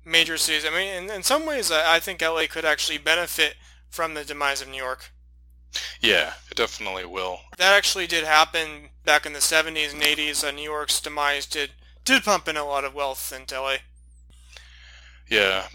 [0.04, 0.64] major cities.
[0.64, 3.56] I mean, in, in some ways, I, I think LA could actually benefit
[3.90, 5.10] from the demise of New York.
[6.00, 7.40] Yeah, it definitely will.
[7.58, 10.46] That actually did happen back in the 70s and 80s.
[10.46, 11.70] Uh, New York's demise did
[12.05, 13.76] did pump in a lot of wealth into LA.
[15.28, 15.68] Yeah,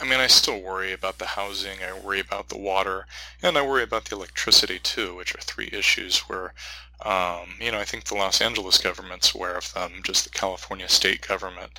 [0.00, 3.06] I mean, I still worry about the housing, I worry about the water,
[3.42, 6.52] and I worry about the electricity too, which are three issues where,
[7.04, 10.88] um, you know, I think the Los Angeles government's aware of them, just the California
[10.88, 11.78] state government.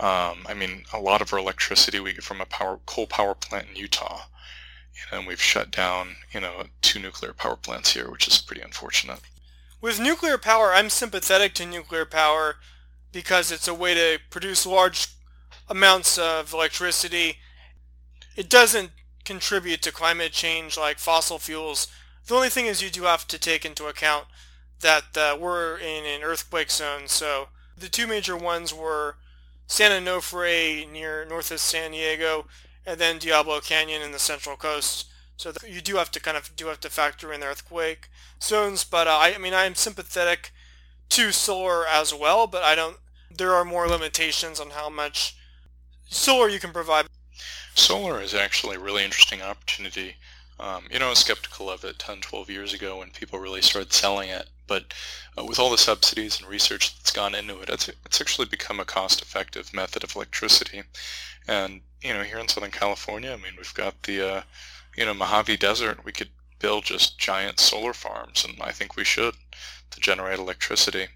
[0.00, 3.34] Um, I mean, a lot of our electricity we get from a power coal power
[3.34, 4.22] plant in Utah,
[5.12, 9.20] and we've shut down, you know, two nuclear power plants here, which is pretty unfortunate.
[9.80, 12.56] With nuclear power, I'm sympathetic to nuclear power
[13.14, 15.06] because it's a way to produce large
[15.68, 17.36] amounts of electricity.
[18.36, 18.90] It doesn't
[19.24, 21.86] contribute to climate change like fossil fuels.
[22.26, 24.26] The only thing is you do have to take into account
[24.80, 27.02] that uh, we're in an earthquake zone.
[27.06, 27.48] So
[27.78, 29.16] the two major ones were
[29.66, 32.46] San Onofre near north of San Diego
[32.84, 35.06] and then Diablo Canyon in the Central Coast.
[35.36, 38.08] So you do have to kind of do have to factor in earthquake
[38.42, 38.84] zones.
[38.84, 40.52] But uh, I, I mean, I'm sympathetic
[41.10, 42.96] to solar as well, but I don't.
[43.36, 45.36] There are more limitations on how much
[46.08, 47.06] solar you can provide.
[47.74, 50.16] Solar is actually a really interesting opportunity.
[50.60, 53.62] Um, you know, I was skeptical of it 10, 12 years ago when people really
[53.62, 54.48] started selling it.
[54.66, 54.94] But
[55.36, 58.80] uh, with all the subsidies and research that's gone into it, it's, it's actually become
[58.80, 60.82] a cost-effective method of electricity.
[61.48, 64.42] And you know, here in Southern California, I mean, we've got the, uh,
[64.96, 66.04] you know, Mojave Desert.
[66.04, 66.28] We could
[66.58, 69.34] build just giant solar farms, and I think we should
[69.90, 71.08] to generate electricity.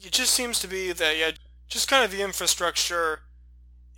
[0.00, 1.30] It just seems to be that, yeah,
[1.74, 3.22] just kind of the infrastructure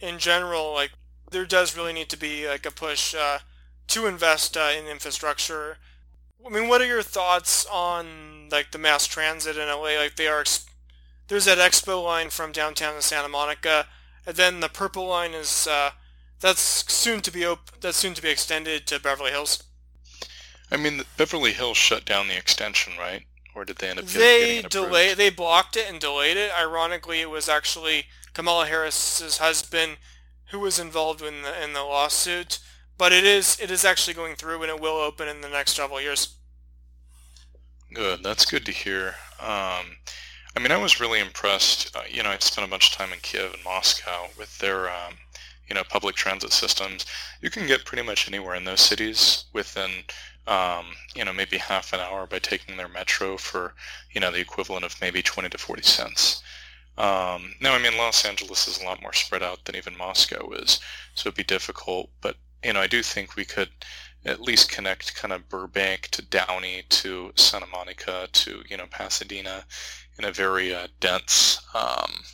[0.01, 0.93] in general, like,
[1.31, 3.41] there does really need to be, like, a push uh,
[3.89, 5.77] to invest uh, in infrastructure.
[6.45, 9.99] I mean, what are your thoughts on, like, the mass transit in LA?
[9.99, 10.43] Like, they are,
[11.29, 13.87] there's that expo line from downtown to Santa Monica,
[14.27, 15.91] and then the purple line is, uh,
[16.41, 19.62] that's soon to be op- that's soon to be extended to Beverly Hills.
[20.70, 23.27] I mean, Beverly Hills shut down the extension, right?
[23.57, 26.50] Or did they end up they delay they blocked it and delayed it.
[26.57, 28.04] Ironically, it was actually
[28.34, 29.96] Kamala Harris's husband
[30.50, 32.59] who was involved in the in the lawsuit.
[32.98, 35.72] But it is it is actually going through and it will open in the next
[35.72, 36.36] several years.
[37.94, 38.22] Good.
[38.22, 39.14] That's good to hear.
[39.40, 39.96] Um,
[40.54, 41.96] I mean, I was really impressed.
[41.96, 44.90] Uh, you know, I spent a bunch of time in Kiev and Moscow with their
[44.90, 45.14] um,
[45.68, 47.04] you know, public transit systems,
[47.40, 49.90] you can get pretty much anywhere in those cities within,
[50.47, 53.74] um, you know, maybe half an hour by taking their metro for,
[54.12, 56.42] you know, the equivalent of maybe 20 to 40 cents.
[56.99, 60.51] Um, now, I mean, Los Angeles is a lot more spread out than even Moscow
[60.53, 60.80] is,
[61.14, 62.11] so it'd be difficult.
[62.20, 63.70] But, you know, I do think we could
[64.24, 69.64] at least connect kind of Burbank to Downey to Santa Monica to, you know, Pasadena
[70.18, 72.24] in a very uh, dense, um,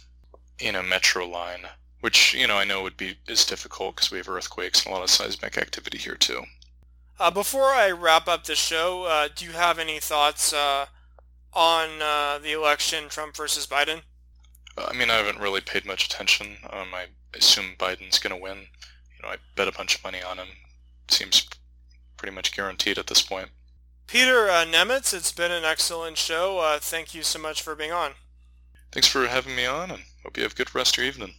[0.60, 1.66] you know, metro line
[2.02, 4.94] which you know I know would be is difficult because we have earthquakes and a
[4.94, 6.42] lot of seismic activity here too.
[7.22, 10.86] Uh, before I wrap up the show, uh, do you have any thoughts uh,
[11.52, 14.02] on uh, the election, Trump versus Biden?
[14.76, 16.56] Uh, I mean, I haven't really paid much attention.
[16.68, 18.58] Um, I assume Biden's going to win.
[18.58, 20.48] You know, I bet a bunch of money on him.
[21.06, 21.48] Seems
[22.16, 23.50] pretty much guaranteed at this point.
[24.08, 26.76] Peter uh, Nimitz, it's been an excellent show.
[26.80, 28.14] thank you so much for being on.
[28.90, 31.34] Thanks for having me on, and hope you have a good rest of your evening.